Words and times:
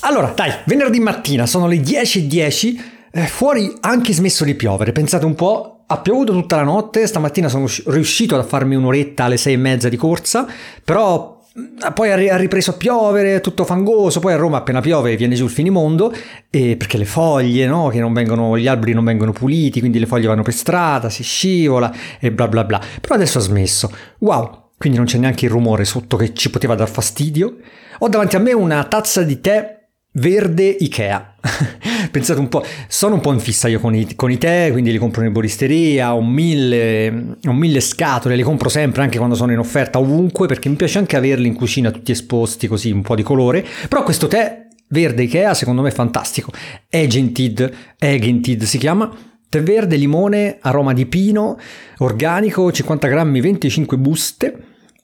Allora, 0.00 0.32
dai, 0.34 0.52
venerdì 0.66 1.00
mattina 1.00 1.46
sono 1.46 1.66
le 1.66 1.76
10.10, 1.76 2.80
eh, 3.12 3.26
fuori 3.26 3.72
anche 3.80 4.12
smesso 4.12 4.44
di 4.44 4.54
piovere, 4.54 4.92
pensate 4.92 5.24
un 5.24 5.34
po', 5.34 5.84
ha 5.86 5.98
piovuto 6.00 6.32
tutta 6.32 6.56
la 6.56 6.64
notte, 6.64 7.06
stamattina 7.06 7.48
sono 7.48 7.66
riuscito 7.86 8.36
a 8.36 8.42
farmi 8.42 8.74
un'oretta 8.74 9.24
alle 9.24 9.38
sei 9.38 9.54
e 9.54 9.56
mezza 9.56 9.88
di 9.88 9.96
corsa, 9.96 10.46
però 10.84 11.40
mm, 11.58 11.92
poi 11.94 12.28
ha 12.28 12.36
ripreso 12.36 12.72
a 12.72 12.74
piovere, 12.74 13.40
tutto 13.40 13.64
fangoso, 13.64 14.20
poi 14.20 14.34
a 14.34 14.36
Roma 14.36 14.58
appena 14.58 14.82
piove 14.82 15.16
viene 15.16 15.34
giù 15.34 15.44
il 15.44 15.50
finimondo, 15.50 16.12
perché 16.50 16.98
le 16.98 17.06
foglie, 17.06 17.66
no, 17.66 17.88
vengono, 17.88 18.58
gli 18.58 18.66
alberi 18.66 18.92
non 18.92 19.04
vengono 19.04 19.32
puliti, 19.32 19.80
quindi 19.80 19.98
le 19.98 20.06
foglie 20.06 20.26
vanno 20.26 20.42
per 20.42 20.52
strada, 20.52 21.08
si 21.08 21.22
scivola 21.22 21.90
e 22.20 22.30
bla 22.30 22.48
bla 22.48 22.64
bla. 22.64 22.80
Però 23.00 23.14
adesso 23.14 23.38
ha 23.38 23.40
smesso. 23.42 23.90
Wow, 24.18 24.72
quindi 24.76 24.98
non 24.98 25.06
c'è 25.06 25.16
neanche 25.16 25.46
il 25.46 25.50
rumore 25.50 25.86
sotto 25.86 26.18
che 26.18 26.34
ci 26.34 26.50
poteva 26.50 26.74
dar 26.74 26.90
fastidio. 26.90 27.56
Ho 28.00 28.08
davanti 28.10 28.36
a 28.36 28.40
me 28.40 28.52
una 28.52 28.84
tazza 28.84 29.22
di 29.22 29.40
tè 29.40 29.75
verde 30.16 30.64
Ikea. 30.64 31.34
Pensate 32.10 32.40
un 32.40 32.48
po', 32.48 32.64
sono 32.88 33.14
un 33.14 33.20
po' 33.20 33.32
in 33.32 33.40
fissa 33.40 33.68
io 33.68 33.80
con 33.80 33.94
i, 33.94 34.14
con 34.14 34.30
i 34.30 34.38
tè, 34.38 34.68
quindi 34.72 34.90
li 34.90 34.98
compro 34.98 35.24
in 35.24 35.32
bolisteria, 35.32 36.14
ho 36.14 36.22
mille, 36.22 37.36
ho 37.44 37.52
mille 37.52 37.80
scatole, 37.80 38.36
li 38.36 38.42
compro 38.42 38.68
sempre 38.68 39.02
anche 39.02 39.18
quando 39.18 39.34
sono 39.34 39.52
in 39.52 39.58
offerta 39.58 39.98
ovunque 39.98 40.46
perché 40.46 40.68
mi 40.68 40.76
piace 40.76 40.98
anche 40.98 41.16
averli 41.16 41.46
in 41.46 41.54
cucina 41.54 41.90
tutti 41.90 42.12
esposti 42.12 42.66
così, 42.66 42.90
un 42.90 43.02
po' 43.02 43.14
di 43.14 43.22
colore. 43.22 43.64
Però 43.88 44.02
questo 44.02 44.26
tè 44.26 44.68
verde 44.88 45.24
Ikea 45.24 45.54
secondo 45.54 45.82
me 45.82 45.88
è 45.88 45.92
fantastico. 45.92 46.50
Agented, 46.90 47.72
Agented 47.98 48.62
si 48.62 48.78
chiama. 48.78 49.10
Tè 49.48 49.62
verde, 49.62 49.96
limone, 49.96 50.58
aroma 50.60 50.92
di 50.92 51.06
pino, 51.06 51.56
organico, 51.98 52.72
50 52.72 53.06
grammi, 53.06 53.40
25 53.40 53.96
buste 53.96 54.56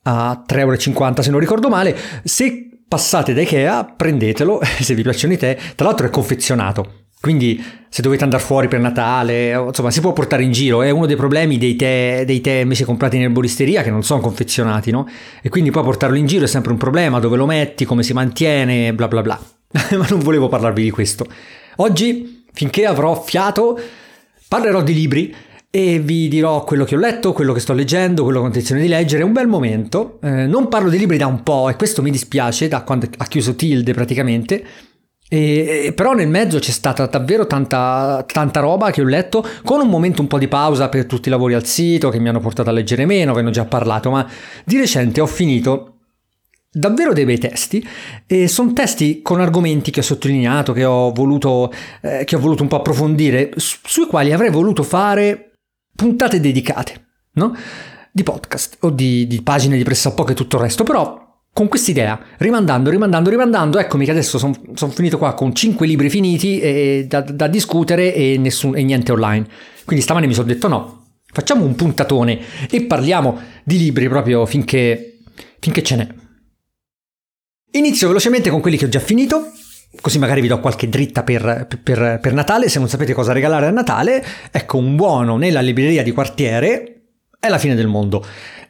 a 0.03 0.45
3,50 0.47 0.59
euro 0.59 1.23
se 1.23 1.31
non 1.31 1.39
ricordo 1.39 1.69
male. 1.69 1.97
Se 2.25 2.72
passate 2.93 3.33
da 3.33 3.41
Ikea, 3.41 3.85
prendetelo 3.97 4.61
se 4.81 4.95
vi 4.95 5.01
piacciono 5.01 5.33
i 5.33 5.39
tè, 5.39 5.57
tra 5.75 5.87
l'altro 5.87 6.07
è 6.07 6.11
confezionato. 6.11 7.05
Quindi 7.23 7.65
se 7.89 8.03
dovete 8.03 8.23
andare 8.25 8.43
fuori 8.43 8.69
per 8.69 8.81
Natale, 8.81 9.53
insomma 9.53 9.91
si 9.91 10.03
può 10.03 10.13
portare 10.13 10.43
in 10.43 10.53
giro, 10.53 10.83
è 10.83 10.91
uno 10.91 11.07
dei 11.07 11.17
problemi 11.17 11.57
dei 11.57 11.75
tè, 11.75 12.25
dei 12.27 12.43
tè 12.43 12.57
invece 12.57 12.85
comprati 12.85 13.17
in 13.17 13.23
erboristeria 13.23 13.83
che 13.83 13.91
non 13.91 14.03
sono 14.03 14.21
confezionati, 14.21 14.91
no? 14.91 15.09
E 15.41 15.49
quindi 15.49 15.71
poi 15.71 15.85
portarlo 15.85 16.17
in 16.17 16.27
giro 16.27 16.45
è 16.45 16.49
sempre 16.49 16.73
un 16.73 16.77
problema, 16.77 17.19
dove 17.19 17.39
lo 17.39 17.47
metti, 17.47 17.87
come 17.87 18.03
si 18.03 18.13
mantiene, 18.13 18.93
bla 18.93 19.09
bla 19.09 19.23
bla. 19.23 19.41
Ma 19.97 20.07
non 20.11 20.19
volevo 20.19 20.49
parlarvi 20.49 20.83
di 20.83 20.91
questo. 20.91 21.25
Oggi, 21.77 22.45
finché 22.53 22.85
avrò 22.85 23.23
fiato, 23.23 23.81
parlerò 24.49 24.83
di 24.83 24.93
libri 24.93 25.35
e 25.75 26.01
vi 26.01 26.29
dirò 26.29 26.65
quello 26.65 26.85
che 26.85 26.97
ho 26.97 26.99
letto, 26.99 27.33
quello 27.33 27.55
che 27.55 27.61
sto 27.61 27.73
leggendo, 27.73 28.25
quello 28.25 28.41
che 28.41 28.45
ho 28.45 28.49
intenzione 28.49 28.83
di 28.83 28.89
leggere. 28.89 29.23
È 29.23 29.25
un 29.25 29.33
bel 29.33 29.47
momento. 29.47 30.19
Eh, 30.23 30.47
non 30.47 30.69
parlo 30.69 30.91
di 30.91 30.99
libri 30.99 31.17
da 31.17 31.27
un 31.27 31.43
po' 31.43 31.71
e 31.71 31.77
questo 31.77 32.03
mi 32.03 32.11
dispiace 32.11 32.69
da 32.69 32.83
quando 32.83 33.09
ha 33.17 33.25
chiuso 33.25 33.55
Tilde 33.55 33.95
praticamente. 33.95 34.63
E, 35.31 35.85
e, 35.87 35.93
però 35.95 36.13
nel 36.13 36.29
mezzo 36.29 36.59
c'è 36.59 36.71
stata 36.71 37.07
davvero 37.07 37.47
tanta, 37.47 38.23
tanta 38.31 38.61
roba 38.61 38.91
che 38.91 39.01
ho 39.01 39.07
letto, 39.07 39.43
con 39.65 39.81
un 39.81 39.89
momento 39.89 40.21
un 40.21 40.29
po' 40.29 40.37
di 40.37 40.47
pausa 40.47 40.91
per 40.91 41.07
tutti 41.07 41.29
i 41.29 41.31
lavori 41.31 41.55
al 41.55 41.65
sito 41.65 42.11
che 42.11 42.19
mi 42.19 42.29
hanno 42.29 42.41
portato 42.41 42.69
a 42.69 42.73
leggere 42.75 43.07
meno, 43.07 43.33
ve 43.33 43.41
ne 43.41 43.49
ho 43.49 43.53
già 43.53 43.65
parlato, 43.65 44.11
ma 44.11 44.29
di 44.67 44.77
recente 44.77 45.23
ho 45.23 45.27
finito 45.27 46.01
davvero 46.71 47.15
dei 47.15 47.25
bei 47.25 47.39
testi 47.39 47.83
e 48.27 48.47
sono 48.47 48.75
testi 48.75 49.23
con 49.23 49.41
argomenti 49.41 49.91
che 49.91 50.01
ho 50.01 50.03
sottolineato, 50.03 50.75
che 50.75 50.85
ho 50.85 51.13
voluto, 51.13 51.73
eh, 52.03 52.25
che 52.25 52.37
ho 52.37 52.41
voluto 52.41 52.63
un 52.63 52.69
po' 52.69 52.77
approfondire, 52.77 53.53
su, 53.57 53.79
sui 53.85 54.07
quali 54.07 54.35
avrei 54.35 54.51
voluto 54.51 54.83
fare 54.83 55.52
puntate 56.03 56.41
dedicate, 56.41 57.07
no? 57.35 57.55
Di 58.11 58.25
podcast 58.25 58.79
o 58.81 58.91
di, 58.91 59.27
di 59.29 59.41
pagine 59.41 59.77
di 59.77 59.85
pressappoco 59.85 60.33
e 60.33 60.35
tutto 60.35 60.57
il 60.57 60.63
resto, 60.63 60.83
però 60.83 61.21
con 61.53 61.69
quest'idea, 61.69 62.19
rimandando, 62.39 62.91
rimandando, 62.91 63.31
rimandando, 63.31 63.79
eccomi 63.79 64.05
che 64.05 64.11
adesso 64.11 64.39
sono 64.39 64.59
son 64.75 64.91
finito 64.91 65.17
qua 65.17 65.35
con 65.35 65.55
5 65.55 65.87
libri 65.87 66.11
finiti 66.11 66.59
e, 66.59 67.07
da, 67.09 67.21
da, 67.21 67.47
discutere 67.47 68.13
e, 68.15 68.37
nessun, 68.37 68.77
e 68.77 68.83
niente 68.83 69.13
online. 69.13 69.47
Quindi 69.85 70.03
stamane 70.03 70.27
mi 70.27 70.35
sono 70.35 70.49
detto 70.49 70.67
no, 70.67 71.05
facciamo 71.33 71.65
un 71.65 71.77
puntatone 71.77 72.41
e 72.69 72.83
parliamo 72.83 73.39
di 73.63 73.79
libri 73.79 74.09
proprio 74.09 74.45
finché, 74.45 75.19
finché 75.61 75.83
ce 75.83 75.97
n'è. 75.97 76.09
Inizio 77.73 78.09
velocemente 78.09 78.51
con 78.51 78.61
quelli 78.61 78.77
che 78.77 78.87
ho 78.87 78.91
già 78.91 79.01
finito 79.01 79.53
così 80.01 80.19
magari 80.19 80.41
vi 80.41 80.49
do 80.49 80.61
qualche 80.61 80.89
dritta 80.89 81.23
per, 81.23 81.67
per, 81.83 82.19
per, 82.21 82.33
Natale, 82.33 82.69
se 82.69 82.79
non 82.79 82.89
sapete 82.89 83.13
cosa 83.13 83.33
regalare 83.33 83.67
a 83.67 83.71
Natale, 83.71 84.25
ecco 84.51 84.79
un 84.79 84.97
buono 84.97 85.37
nella 85.37 85.61
libreria 85.61 86.03
di 86.03 86.13
quartiere 86.13 87.03
è 87.39 87.49
la 87.49 87.59
fine 87.59 87.75
del 87.75 87.89
mondo. 87.89 88.25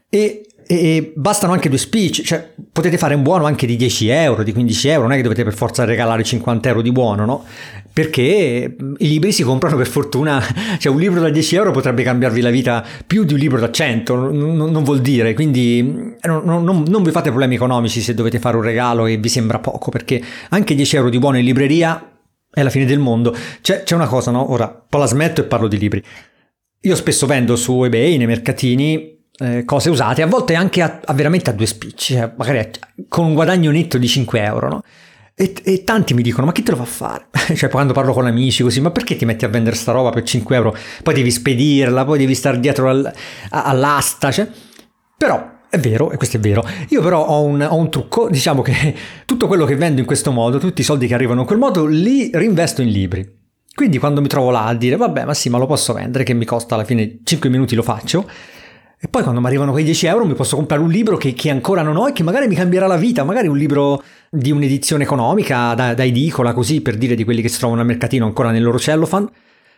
E, 0.09 0.47
e 0.79 1.13
bastano 1.15 1.53
anche 1.53 1.69
due 1.69 1.79
speech, 1.79 2.23
cioè 2.23 2.51
potete 2.73 2.97
fare 2.97 3.15
un 3.15 3.23
buono 3.23 3.45
anche 3.45 3.67
di 3.67 3.77
10 3.77 4.09
euro, 4.09 4.43
di 4.43 4.53
15 4.53 4.89
euro, 4.89 5.03
non 5.03 5.13
è 5.13 5.17
che 5.17 5.23
dovete 5.23 5.45
per 5.45 5.55
forza 5.55 5.85
regalare 5.85 6.23
50 6.23 6.69
euro 6.69 6.83
di 6.83 6.93
buono, 6.93 7.25
no? 7.25 7.45
Perché 7.93 8.77
i 8.99 9.09
libri 9.09 9.33
si 9.33 9.43
comprano 9.43 9.77
per 9.77 9.87
fortuna, 9.87 10.43
cioè 10.79 10.93
un 10.93 10.99
libro 10.99 11.21
da 11.21 11.29
10 11.29 11.57
euro 11.57 11.71
potrebbe 11.73 12.03
cambiarvi 12.03 12.41
la 12.41 12.51
vita 12.51 12.85
più 13.07 13.25
di 13.25 13.35
un 13.35 13.39
libro 13.39 13.61
da 13.61 13.71
100, 13.71 14.15
non, 14.15 14.57
non 14.57 14.83
vuol 14.83 15.01
dire, 15.01 15.35
quindi 15.35 15.83
non, 16.23 16.43
non, 16.45 16.85
non, 16.87 17.03
vi 17.03 17.11
fate 17.11 17.29
problemi 17.29 17.57
economici 17.57 18.01
se 18.01 18.15
dovete 18.15 18.39
fare 18.39 18.57
un 18.57 18.63
regalo 18.63 19.07
e 19.07 19.19
vi 19.19 19.29
sembra 19.29 19.59
poco, 19.59 19.91
perché 19.91 20.23
anche 20.49 20.75
10 20.75 20.97
euro 20.97 21.11
di 21.11 21.19
buono 21.19 21.39
in 21.39 21.45
libreria 21.45 22.09
è 22.51 22.63
la 22.63 22.71
fine 22.71 22.85
del 22.85 22.99
mondo. 22.99 23.35
C'è, 23.61 23.83
c'è 23.83 23.95
una 23.95 24.07
cosa, 24.07 24.31
no? 24.31 24.51
Ora, 24.53 24.69
poi 24.69 25.01
la 25.01 25.07
smetto 25.07 25.41
e 25.41 25.45
parlo 25.45 25.69
di 25.69 25.79
libri. 25.79 26.03
Io 26.85 26.97
spesso 26.97 27.27
vendo 27.27 27.57
su 27.57 27.85
eBay, 27.85 28.17
nei 28.17 28.27
mercatini, 28.27 29.21
eh, 29.43 29.65
cose 29.65 29.91
usate, 29.91 30.23
a 30.23 30.27
volte 30.27 30.55
anche 30.55 30.83
a, 30.83 31.01
a 31.05 31.13
veramente 31.13 31.51
a 31.51 31.53
due 31.53 31.67
spicci, 31.67 32.15
cioè 32.15 32.33
magari 32.37 32.59
a, 32.59 32.69
con 33.09 33.27
un 33.27 33.35
guadagno 33.35 33.71
netto 33.71 33.99
di 33.99 34.07
5 34.07 34.41
euro, 34.41 34.69
no? 34.69 34.83
E, 35.35 35.55
e, 35.65 35.83
tanti 35.83 36.15
mi 36.15 36.23
dicono: 36.23 36.47
Ma 36.47 36.53
chi 36.53 36.63
te 36.63 36.71
lo 36.71 36.77
fa 36.77 36.85
fare? 36.85 37.27
cioè, 37.57 37.69
quando 37.69 37.93
parlo 37.93 38.13
con 38.13 38.27
amici 38.27 38.63
così, 38.63 38.81
ma 38.81 38.91
perché 38.91 39.17
ti 39.17 39.25
metti 39.25 39.45
a 39.45 39.49
vendere 39.49 39.75
sta 39.75 39.93
roba 39.93 40.11
per 40.11 40.23
5 40.23 40.55
euro? 40.55 40.77
Poi 41.03 41.15
devi 41.15 41.31
spedirla, 41.31 42.05
poi 42.05 42.19
devi 42.19 42.35
stare 42.35 42.61
dietro 42.61 42.89
al, 42.89 43.13
all'asta. 43.51 44.31
Cioè. 44.31 44.49
Però 45.17 45.51
è 45.69 45.79
vero, 45.79 46.11
e 46.11 46.17
questo 46.19 46.37
è 46.37 46.41
vero. 46.41 46.63
Io 46.91 47.01
però 47.01 47.25
ho 47.25 47.43
un, 47.43 47.67
ho 47.69 47.77
un, 47.77 47.91
trucco, 47.91 48.29
diciamo 48.31 48.63
che 48.63 48.95
tutto 49.25 49.47
quello 49.47 49.65
che 49.65 49.75
vendo 49.75 50.01
in 50.01 50.07
questo 50.07 50.31
modo, 50.31 50.59
tutti 50.59 50.83
i 50.83 50.85
soldi 50.85 51.07
che 51.07 51.15
arrivano 51.15 51.41
in 51.41 51.47
quel 51.47 51.59
modo, 51.59 51.87
li 51.87 52.31
reinvesto 52.33 52.83
in 52.83 52.91
libri. 52.91 53.41
Quindi 53.75 53.97
quando 53.97 54.21
mi 54.21 54.29
trovo 54.29 54.51
là 54.51 54.67
a 54.67 54.75
dire, 54.75 54.97
vabbè, 54.97 55.25
ma 55.25 55.33
sì, 55.33 55.49
ma 55.49 55.57
lo 55.57 55.65
posso 55.65 55.95
vendere, 55.95 56.25
che 56.25 56.35
mi 56.35 56.45
costa 56.45 56.75
alla 56.75 56.85
fine 56.85 57.21
5 57.25 57.49
minuti 57.49 57.75
lo 57.75 57.83
faccio, 57.83 58.29
e 59.05 59.09
poi 59.09 59.25
quando 59.25 59.41
mi 59.41 59.49
arrivano 59.49 59.73
quei 59.73 59.83
10 59.83 60.07
euro 60.07 60.25
mi 60.25 60.35
posso 60.35 60.55
comprare 60.55 60.81
un 60.81 60.89
libro 60.89 61.17
che, 61.17 61.33
che, 61.33 61.51
ancora 61.51 61.83
non 61.83 61.97
ho 61.97 62.07
e 62.07 62.13
che 62.13 62.23
magari 62.23 62.47
mi 62.47 62.55
cambierà 62.55 62.87
la 62.87 62.97
vita, 62.97 63.25
magari 63.25 63.49
un 63.49 63.57
libro 63.57 64.01
di 64.31 64.53
un'edizione 64.53 65.03
economica 65.03 65.75
da, 65.75 65.93
da 65.93 66.05
edicola, 66.05 66.53
così 66.53 66.83
per 66.83 66.97
dire 66.97 67.17
di 67.17 67.25
quelli 67.25 67.43
che 67.43 67.49
si 67.49 67.59
trovano 67.59 67.81
al 67.81 67.87
mercatino 67.89 68.27
ancora 68.27 68.53
nel 68.53 68.63
loro 68.63 68.79
cellophane. 68.79 69.27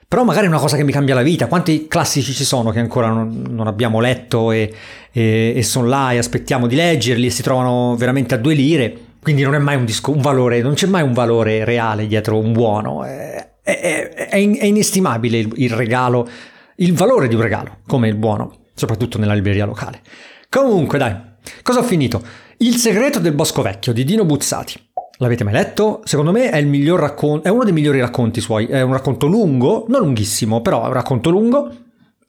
Però 0.07 0.25
magari 0.25 0.45
è 0.45 0.49
una 0.51 0.59
cosa 0.59 0.77
che 0.77 0.84
mi 0.84 0.93
cambia 0.93 1.15
la 1.15 1.23
vita. 1.23 1.47
Quanti 1.47 1.87
classici 1.89 2.34
ci 2.34 2.45
sono 2.45 2.71
che 2.71 2.81
ancora 2.81 3.09
non, 3.09 3.47
non 3.49 3.67
abbiamo 3.67 3.99
letto 3.99 4.53
e, 4.53 4.71
e, 5.11 5.55
e, 5.57 5.63
sono 5.63 5.87
là 5.87 6.13
e 6.13 6.19
aspettiamo 6.19 6.67
di 6.67 6.75
leggerli 6.75 7.25
e 7.25 7.31
si 7.31 7.43
trovano 7.43 7.97
veramente 7.97 8.34
a 8.34 8.37
due 8.37 8.53
lire. 8.53 8.95
Quindi 9.23 9.43
non 9.43 9.55
è 9.55 9.59
mai 9.59 9.77
un, 9.77 9.87
disco, 9.87 10.11
un 10.11 10.21
valore, 10.21 10.61
non 10.61 10.75
c'è 10.75 10.87
mai 10.87 11.03
un 11.03 11.15
valore 11.15 11.65
reale 11.65 12.07
dietro 12.07 12.39
un 12.39 12.53
buono. 12.53 13.05
È, 13.05 13.53
è, 13.63 14.29
è 14.29 14.37
inestimabile 14.37 15.39
il, 15.39 15.51
il 15.55 15.71
regalo, 15.71 16.29
il 16.77 16.93
valore 16.93 17.27
di 17.27 17.34
un 17.34 17.41
regalo, 17.41 17.79
come 17.87 18.09
il 18.09 18.17
buono 18.17 18.59
soprattutto 18.75 19.19
nella 19.19 19.35
libreria 19.35 19.65
locale. 19.65 20.01
Comunque, 20.49 20.99
dai, 20.99 21.17
cosa 21.62 21.81
ho 21.81 21.85
finito? 21.85 22.23
Il 22.59 22.77
segreto 22.77 23.19
del 23.19 23.33
bosco 23.33 23.62
vecchio 23.62 23.93
di 23.93 24.05
Dino 24.05 24.25
Buzzati. 24.25 24.75
L'avete 25.19 25.45
mai 25.45 25.53
letto? 25.53 26.01
Secondo 26.05 26.33
me 26.33 26.51
è, 26.51 26.65
raccon- 26.97 27.41
è 27.43 27.49
uno 27.49 27.65
dei 27.65 27.73
migliori 27.73 28.01
racconti 28.01 28.41
suoi. 28.41 28.67
È 28.67 28.81
un 28.81 28.93
racconto 28.93 29.27
lungo, 29.27 29.87
non 29.89 30.01
lunghissimo, 30.01 30.61
però 30.61 30.84
è 30.84 30.87
un 30.89 30.93
racconto 30.93 31.31
lungo 31.31 31.71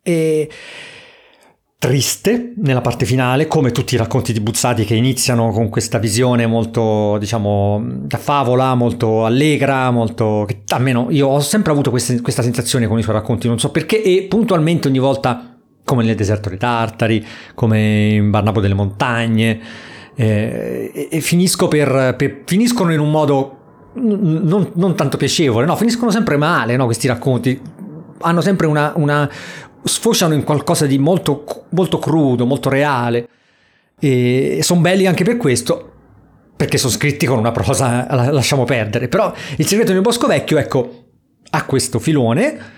e 0.02 0.50
triste 1.78 2.54
nella 2.58 2.82
parte 2.82 3.06
finale, 3.06 3.48
come 3.48 3.72
tutti 3.72 3.94
i 3.94 3.98
racconti 3.98 4.34
di 4.34 4.40
Buzzati 4.40 4.86
che 4.86 4.96
iniziano 4.96 5.52
con 5.52 5.70
questa 5.70 6.00
visione 6.00 6.48
molto, 6.48 7.18
diciamo, 7.20 7.80
da 7.84 8.18
favola, 8.18 8.74
molto 8.74 9.26
allegra, 9.26 9.92
molto... 9.92 10.48
almeno 10.70 11.08
io 11.10 11.28
ho 11.28 11.40
sempre 11.42 11.72
avuto 11.72 11.92
questa, 11.92 12.20
questa 12.22 12.42
sensazione 12.42 12.88
con 12.88 12.98
i 12.98 13.04
suoi 13.04 13.16
racconti, 13.16 13.48
non 13.48 13.60
so 13.60 13.70
perché, 13.70 14.02
e 14.02 14.24
puntualmente 14.24 14.88
ogni 14.88 15.00
volta 15.00 15.55
come 15.86 16.04
nel 16.04 16.16
deserto 16.16 16.50
dei 16.50 16.58
Tartari, 16.58 17.26
come 17.54 18.10
in 18.10 18.32
Barnabo 18.32 18.60
delle 18.60 18.74
Montagne, 18.74 19.62
eh, 20.16 20.92
e, 20.94 21.08
e 21.12 21.22
finisco 21.22 21.68
per, 21.68 22.16
per, 22.18 22.42
finiscono 22.46 22.92
in 22.92 23.00
un 23.00 23.12
modo 23.12 23.60
non, 23.94 24.72
non, 24.74 24.96
tanto 24.96 25.16
piacevole, 25.16 25.66
no, 25.66 25.76
finiscono 25.76 26.12
sempre 26.12 26.36
male, 26.38 26.76
no, 26.76 26.86
questi 26.86 27.08
racconti, 27.08 27.62
hanno 28.22 28.42
sempre 28.42 28.68
una, 28.68 28.94
una 28.96 29.30
sfociano 29.84 30.34
in 30.34 30.44
qualcosa 30.44 30.86
di 30.86 30.98
molto, 30.98 31.46
molto 31.70 32.00
crudo, 32.00 32.46
molto 32.46 32.70
reale, 32.70 33.30
e 34.00 34.60
sono 34.62 34.82
belli 34.82 35.06
anche 35.06 35.24
per 35.24 35.38
questo, 35.38 35.92
perché 36.56 36.78
sono 36.78 36.92
scritti 36.92 37.26
con 37.26 37.38
una 37.38 37.52
prosa, 37.52 38.08
lasciamo 38.32 38.66
perdere, 38.66 39.08
però 39.08 39.32
il 39.58 39.66
segreto 39.66 39.94
del 39.94 40.02
bosco 40.02 40.28
vecchio, 40.28 40.58
ecco, 40.58 41.04
ha 41.52 41.66
questo 41.66 42.00
filone, 42.00 42.74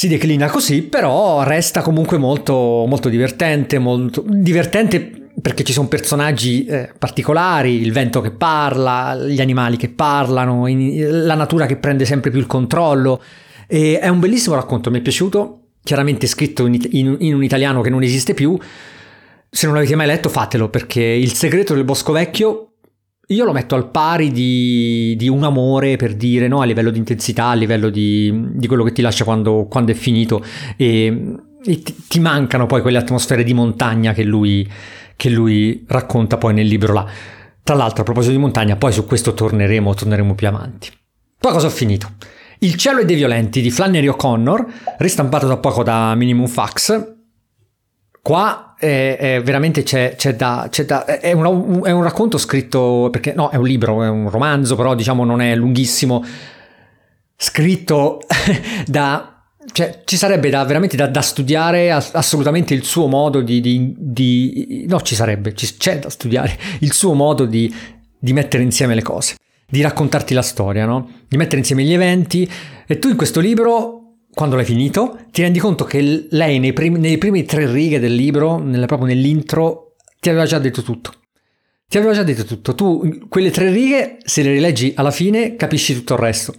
si 0.00 0.08
declina 0.08 0.48
così, 0.48 0.80
però 0.80 1.42
resta 1.42 1.82
comunque 1.82 2.16
molto, 2.16 2.86
molto 2.88 3.10
divertente, 3.10 3.78
molto 3.78 4.24
divertente 4.26 5.28
perché 5.42 5.62
ci 5.62 5.74
sono 5.74 5.88
personaggi 5.88 6.64
eh, 6.64 6.90
particolari, 6.98 7.82
il 7.82 7.92
vento 7.92 8.22
che 8.22 8.30
parla, 8.30 9.14
gli 9.14 9.42
animali 9.42 9.76
che 9.76 9.90
parlano, 9.90 10.66
in, 10.68 11.26
la 11.26 11.34
natura 11.34 11.66
che 11.66 11.76
prende 11.76 12.06
sempre 12.06 12.30
più 12.30 12.40
il 12.40 12.46
controllo. 12.46 13.22
E 13.66 13.98
è 13.98 14.08
un 14.08 14.20
bellissimo 14.20 14.54
racconto, 14.54 14.90
mi 14.90 15.00
è 15.00 15.02
piaciuto, 15.02 15.64
chiaramente 15.82 16.26
scritto 16.26 16.64
in, 16.64 16.78
in, 16.92 17.16
in 17.18 17.34
un 17.34 17.44
italiano 17.44 17.82
che 17.82 17.90
non 17.90 18.02
esiste 18.02 18.32
più. 18.32 18.58
Se 19.50 19.66
non 19.66 19.74
l'avete 19.74 19.96
mai 19.96 20.06
letto, 20.06 20.30
fatelo 20.30 20.70
perché 20.70 21.02
Il 21.02 21.34
segreto 21.34 21.74
del 21.74 21.84
bosco 21.84 22.12
vecchio 22.12 22.69
io 23.30 23.44
lo 23.44 23.52
metto 23.52 23.76
al 23.76 23.88
pari 23.90 24.32
di, 24.32 25.14
di, 25.16 25.28
un 25.28 25.44
amore 25.44 25.96
per 25.96 26.14
dire, 26.14 26.48
no? 26.48 26.60
a 26.60 26.64
livello 26.64 26.90
di 26.90 26.98
intensità, 26.98 27.46
a 27.46 27.54
livello 27.54 27.88
di, 27.88 28.48
di 28.52 28.66
quello 28.66 28.82
che 28.82 28.92
ti 28.92 29.02
lascia 29.02 29.24
quando, 29.24 29.66
quando 29.68 29.92
è 29.92 29.94
finito 29.94 30.44
e, 30.76 31.36
e 31.64 31.82
ti, 31.82 31.94
ti, 32.08 32.18
mancano 32.18 32.66
poi 32.66 32.82
quelle 32.82 32.98
atmosfere 32.98 33.44
di 33.44 33.54
montagna 33.54 34.12
che 34.12 34.24
lui, 34.24 34.68
che 35.14 35.30
lui 35.30 35.84
racconta 35.86 36.38
poi 36.38 36.54
nel 36.54 36.66
libro 36.66 36.92
là. 36.92 37.06
Tra 37.62 37.76
l'altro 37.76 38.00
a 38.00 38.04
proposito 38.04 38.32
di 38.32 38.40
montagna, 38.40 38.74
poi 38.74 38.92
su 38.92 39.06
questo 39.06 39.32
torneremo, 39.32 39.94
torneremo 39.94 40.34
più 40.34 40.48
avanti. 40.48 40.88
Poi 41.38 41.52
cosa 41.52 41.68
ho 41.68 41.70
finito? 41.70 42.14
Il 42.58 42.74
cielo 42.74 43.00
e 43.00 43.04
dei 43.04 43.16
violenti 43.16 43.60
di 43.60 43.70
Flannery 43.70 44.08
O'Connor, 44.08 44.66
ristampato 44.98 45.46
da 45.46 45.56
poco 45.56 45.84
da 45.84 46.14
Minimum 46.16 46.48
Fax, 46.48 47.18
Qua 48.22 48.74
è, 48.78 49.16
è 49.18 49.42
veramente 49.42 49.82
c'è, 49.82 50.14
c'è, 50.16 50.34
da, 50.34 50.68
c'è 50.70 50.84
da 50.84 51.04
è, 51.04 51.32
un, 51.32 51.80
è, 51.84 51.90
un, 51.90 52.02
racconto 52.02 52.36
scritto, 52.36 53.08
perché 53.10 53.32
no, 53.34 53.48
è 53.48 53.56
un 53.56 53.66
libro, 53.66 54.02
è 54.02 54.08
un 54.08 54.28
romanzo, 54.28 54.76
però 54.76 54.94
diciamo 54.94 55.24
non 55.24 55.40
è 55.40 55.54
lunghissimo, 55.54 56.24
scritto 57.36 58.20
da... 58.86 59.34
Cioè, 59.72 60.02
ci 60.04 60.16
sarebbe 60.16 60.50
da, 60.50 60.64
veramente 60.64 60.96
da, 60.96 61.06
da 61.06 61.20
studiare 61.20 61.92
assolutamente 61.92 62.74
il 62.74 62.82
suo 62.82 63.06
modo 63.06 63.40
di, 63.40 63.60
di, 63.60 63.94
di 63.96 64.84
no, 64.88 65.00
ci 65.02 65.14
sarebbe, 65.14 65.54
ci, 65.54 65.76
c'è 65.76 65.98
da 65.98 66.10
studiare 66.10 66.58
il 66.80 66.92
suo 66.92 67.12
modo 67.12 67.44
di, 67.44 67.72
di 68.18 68.32
mettere 68.32 68.62
insieme 68.62 68.94
le 68.94 69.02
cose, 69.02 69.36
di 69.68 69.80
raccontarti 69.80 70.34
la 70.34 70.42
storia, 70.42 70.86
no? 70.86 71.08
Di 71.28 71.36
mettere 71.36 71.58
insieme 71.58 71.84
gli 71.84 71.92
eventi. 71.92 72.50
E 72.86 72.98
tu 72.98 73.08
in 73.08 73.16
questo 73.16 73.38
libro 73.38 73.99
quando 74.32 74.56
l'hai 74.56 74.64
finito, 74.64 75.18
ti 75.30 75.42
rendi 75.42 75.58
conto 75.58 75.84
che 75.84 76.26
lei 76.30 76.58
nei 76.58 76.72
primi, 76.72 76.98
nelle 76.98 77.18
prime 77.18 77.44
tre 77.44 77.70
righe 77.70 77.98
del 77.98 78.14
libro, 78.14 78.58
nella, 78.58 78.86
proprio 78.86 79.08
nell'intro, 79.08 79.96
ti 80.20 80.28
aveva 80.28 80.44
già 80.44 80.58
detto 80.58 80.82
tutto. 80.82 81.12
Ti 81.88 81.98
aveva 81.98 82.12
già 82.12 82.22
detto 82.22 82.44
tutto. 82.44 82.74
Tu 82.74 83.26
quelle 83.28 83.50
tre 83.50 83.70
righe, 83.70 84.18
se 84.24 84.42
le 84.42 84.52
rileggi 84.52 84.92
alla 84.94 85.10
fine, 85.10 85.56
capisci 85.56 85.94
tutto 85.94 86.14
il 86.14 86.20
resto. 86.20 86.54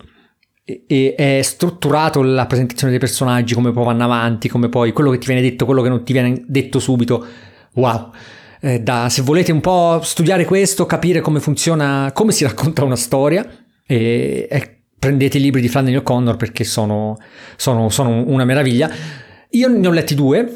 E, 0.63 0.83
e 0.88 1.15
è 1.15 1.41
strutturato 1.41 2.21
la 2.21 2.45
presentazione 2.45 2.91
dei 2.91 3.00
personaggi, 3.00 3.53
come 3.53 3.71
poi 3.71 3.85
vanno 3.85 4.03
avanti, 4.03 4.50
come 4.50 4.68
poi 4.68 4.91
quello 4.91 5.09
che 5.09 5.18
ti 5.18 5.27
viene 5.27 5.41
detto, 5.41 5.65
quello 5.65 5.81
che 5.81 5.89
non 5.89 6.03
ti 6.03 6.12
viene 6.12 6.44
detto 6.45 6.79
subito. 6.79 7.25
Wow. 7.75 8.12
Eh, 8.59 8.81
da, 8.81 9.07
se 9.09 9.21
volete 9.21 9.51
un 9.51 9.62
po' 9.62 10.01
studiare 10.03 10.44
questo, 10.45 10.85
capire 10.85 11.21
come 11.21 11.39
funziona, 11.39 12.12
come 12.13 12.33
si 12.33 12.44
racconta 12.45 12.83
una 12.83 12.97
storia, 12.97 13.50
e, 13.88 14.47
è 14.50 14.81
prendete 15.01 15.39
i 15.39 15.42
libri 15.42 15.62
di 15.62 15.68
Flannery 15.68 15.95
O'Connor 15.95 16.38
perché 16.38 16.63
sono, 16.63 17.18
sono, 17.56 17.89
sono 17.89 18.24
una 18.27 18.45
meraviglia. 18.45 18.88
Io 19.50 19.68
ne 19.68 19.88
ho 19.88 19.89
letti 19.89 20.13
due, 20.13 20.56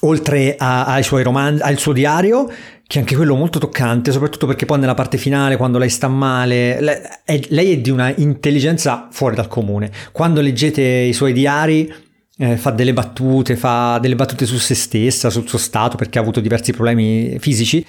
oltre 0.00 0.56
a, 0.58 0.86
ai 0.86 1.04
suoi 1.04 1.22
romanzi, 1.22 1.62
al 1.62 1.78
suo 1.78 1.92
diario, 1.92 2.48
che 2.84 2.98
è 2.98 3.02
anche 3.02 3.14
quello 3.14 3.36
molto 3.36 3.60
toccante, 3.60 4.10
soprattutto 4.10 4.48
perché 4.48 4.66
poi 4.66 4.80
nella 4.80 4.94
parte 4.94 5.16
finale, 5.16 5.56
quando 5.56 5.78
lei 5.78 5.90
sta 5.90 6.08
male, 6.08 6.80
lei 6.80 7.00
è, 7.22 7.40
lei 7.50 7.74
è 7.74 7.78
di 7.78 7.90
una 7.90 8.12
intelligenza 8.16 9.06
fuori 9.12 9.36
dal 9.36 9.46
comune. 9.46 9.92
Quando 10.10 10.40
leggete 10.40 10.82
i 10.82 11.12
suoi 11.12 11.32
diari, 11.32 11.94
eh, 12.38 12.56
fa 12.56 12.72
delle 12.72 12.92
battute, 12.92 13.54
fa 13.54 14.00
delle 14.00 14.16
battute 14.16 14.44
su 14.44 14.56
se 14.56 14.74
stessa, 14.74 15.30
sul 15.30 15.46
suo 15.46 15.58
stato, 15.58 15.96
perché 15.96 16.18
ha 16.18 16.20
avuto 16.20 16.40
diversi 16.40 16.72
problemi 16.72 17.38
fisici 17.38 17.86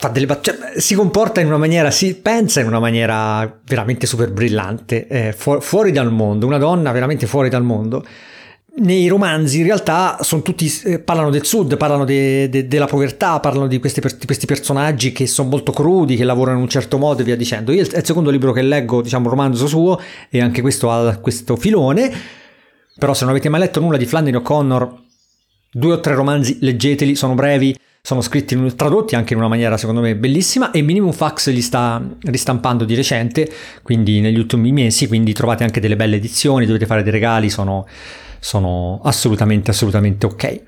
fa 0.00 0.08
delle 0.08 0.24
battute, 0.24 0.56
cioè, 0.56 0.80
si 0.80 0.94
comporta 0.94 1.40
in 1.40 1.48
una 1.48 1.58
maniera, 1.58 1.90
si 1.90 2.14
pensa 2.14 2.60
in 2.60 2.66
una 2.66 2.78
maniera 2.78 3.60
veramente 3.66 4.06
super 4.06 4.32
brillante, 4.32 5.06
eh, 5.06 5.32
fu- 5.36 5.60
fuori 5.60 5.92
dal 5.92 6.10
mondo, 6.10 6.46
una 6.46 6.56
donna 6.56 6.90
veramente 6.90 7.26
fuori 7.26 7.50
dal 7.50 7.62
mondo. 7.62 8.02
Nei 8.76 9.08
romanzi 9.08 9.58
in 9.58 9.64
realtà 9.64 10.16
sono 10.22 10.40
tutti, 10.40 10.72
eh, 10.84 11.00
parlano 11.00 11.28
del 11.28 11.44
sud, 11.44 11.76
parlano 11.76 12.06
de, 12.06 12.48
de, 12.48 12.66
della 12.66 12.86
povertà, 12.86 13.40
parlano 13.40 13.66
di 13.66 13.78
questi, 13.78 14.00
di 14.00 14.24
questi, 14.24 14.46
personaggi 14.46 15.12
che 15.12 15.26
sono 15.26 15.50
molto 15.50 15.70
crudi, 15.70 16.16
che 16.16 16.24
lavorano 16.24 16.56
in 16.56 16.62
un 16.62 16.70
certo 16.70 16.96
modo 16.96 17.20
e 17.20 17.24
via 17.24 17.36
dicendo. 17.36 17.70
Io 17.70 17.82
è 17.82 17.96
il 17.98 18.04
secondo 18.06 18.30
libro 18.30 18.52
che 18.52 18.62
leggo, 18.62 19.02
diciamo 19.02 19.24
un 19.24 19.30
romanzo 19.30 19.66
suo, 19.66 20.00
e 20.30 20.40
anche 20.40 20.62
questo 20.62 20.90
ha 20.90 21.16
questo 21.16 21.56
filone, 21.56 22.10
però 22.96 23.12
se 23.12 23.24
non 23.24 23.34
avete 23.34 23.50
mai 23.50 23.60
letto 23.60 23.80
nulla 23.80 23.98
di 23.98 24.06
Flannery 24.06 24.36
O'Connor, 24.36 25.08
due 25.72 25.92
o 25.94 26.00
tre 26.00 26.14
romanzi, 26.14 26.58
leggeteli, 26.60 27.14
sono 27.14 27.34
brevi, 27.34 27.76
sono 28.02 28.22
scritti 28.22 28.56
tradotti 28.74 29.14
anche 29.14 29.34
in 29.34 29.38
una 29.38 29.48
maniera 29.48 29.76
secondo 29.76 30.00
me 30.00 30.16
bellissima 30.16 30.70
e 30.70 30.80
Minimum 30.80 31.12
Fax 31.12 31.50
li 31.50 31.60
sta 31.60 32.02
ristampando 32.22 32.84
di 32.84 32.94
recente, 32.94 33.50
quindi 33.82 34.20
negli 34.20 34.38
ultimi 34.38 34.72
mesi, 34.72 35.06
quindi 35.06 35.32
trovate 35.32 35.64
anche 35.64 35.80
delle 35.80 35.96
belle 35.96 36.16
edizioni, 36.16 36.66
dovete 36.66 36.86
fare 36.86 37.02
dei 37.02 37.12
regali, 37.12 37.50
sono, 37.50 37.86
sono 38.38 39.00
assolutamente 39.04 39.70
assolutamente 39.70 40.26
ok. 40.26 40.62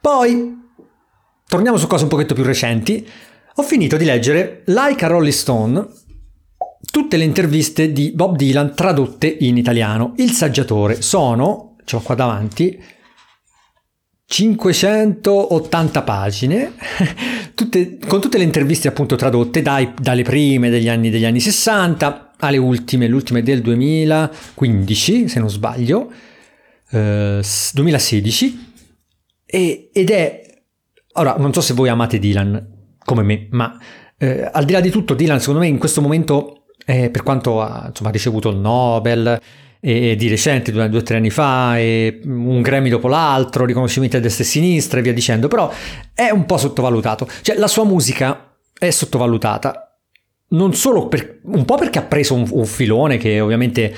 Poi 0.00 0.60
torniamo 1.46 1.76
su 1.76 1.86
cose 1.86 2.04
un 2.04 2.08
pochetto 2.08 2.34
più 2.34 2.44
recenti. 2.44 3.06
Ho 3.56 3.62
finito 3.62 3.96
di 3.96 4.04
leggere 4.04 4.62
Like 4.66 5.04
a 5.04 5.08
Rolling 5.08 5.32
Stone, 5.32 5.86
tutte 6.90 7.16
le 7.16 7.24
interviste 7.24 7.92
di 7.92 8.12
Bob 8.12 8.36
Dylan 8.36 8.74
tradotte 8.74 9.26
in 9.26 9.58
italiano. 9.58 10.14
Il 10.16 10.30
saggiatore 10.30 11.02
sono, 11.02 11.76
ce 11.84 11.96
l'ho 11.96 12.02
qua 12.02 12.14
davanti, 12.14 12.82
580 14.32 16.02
pagine, 16.02 16.72
tutte, 17.54 17.98
con 17.98 18.18
tutte 18.18 18.38
le 18.38 18.44
interviste 18.44 18.88
appunto 18.88 19.14
tradotte 19.14 19.60
dai, 19.60 19.92
dalle 19.94 20.22
prime 20.22 20.70
degli 20.70 20.88
anni, 20.88 21.10
degli 21.10 21.26
anni 21.26 21.38
60 21.38 22.32
alle 22.38 22.56
ultime, 22.56 23.08
l'ultima 23.08 23.40
è 23.40 23.42
del 23.42 23.60
2015 23.60 25.28
se 25.28 25.38
non 25.38 25.50
sbaglio, 25.50 26.10
eh, 26.92 27.42
2016, 27.74 28.72
e, 29.44 29.90
ed 29.92 30.10
è, 30.10 30.62
ora 31.12 31.36
non 31.36 31.52
so 31.52 31.60
se 31.60 31.74
voi 31.74 31.90
amate 31.90 32.18
Dylan 32.18 32.94
come 33.04 33.22
me, 33.22 33.48
ma 33.50 33.78
eh, 34.16 34.48
al 34.50 34.64
di 34.64 34.72
là 34.72 34.80
di 34.80 34.88
tutto 34.88 35.12
Dylan 35.12 35.40
secondo 35.40 35.60
me 35.60 35.66
in 35.66 35.76
questo 35.76 36.00
momento, 36.00 36.64
eh, 36.86 37.10
per 37.10 37.22
quanto 37.22 37.60
ha, 37.60 37.84
insomma, 37.88 38.08
ricevuto 38.08 38.48
il 38.48 38.56
Nobel, 38.56 39.38
e 39.84 40.14
di 40.14 40.28
recente, 40.28 40.70
due 40.70 40.84
o 40.84 41.02
tre 41.02 41.16
anni 41.16 41.30
fa, 41.30 41.74
un 41.76 42.60
Grammy 42.62 42.88
dopo 42.88 43.08
l'altro, 43.08 43.64
riconoscimenti 43.64 44.14
a 44.14 44.20
destra 44.20 44.44
e 44.44 44.46
sinistra 44.46 45.00
e 45.00 45.02
via 45.02 45.12
dicendo, 45.12 45.48
però 45.48 45.72
è 46.14 46.30
un 46.30 46.46
po' 46.46 46.56
sottovalutato. 46.56 47.28
Cioè 47.40 47.56
la 47.56 47.66
sua 47.66 47.84
musica 47.84 48.54
è 48.78 48.90
sottovalutata, 48.90 49.98
non 50.50 50.72
solo 50.74 51.08
per, 51.08 51.40
un 51.46 51.64
po' 51.64 51.74
perché 51.76 51.98
ha 51.98 52.02
preso 52.02 52.34
un, 52.34 52.46
un 52.48 52.64
filone 52.64 53.16
che 53.16 53.40
ovviamente 53.40 53.92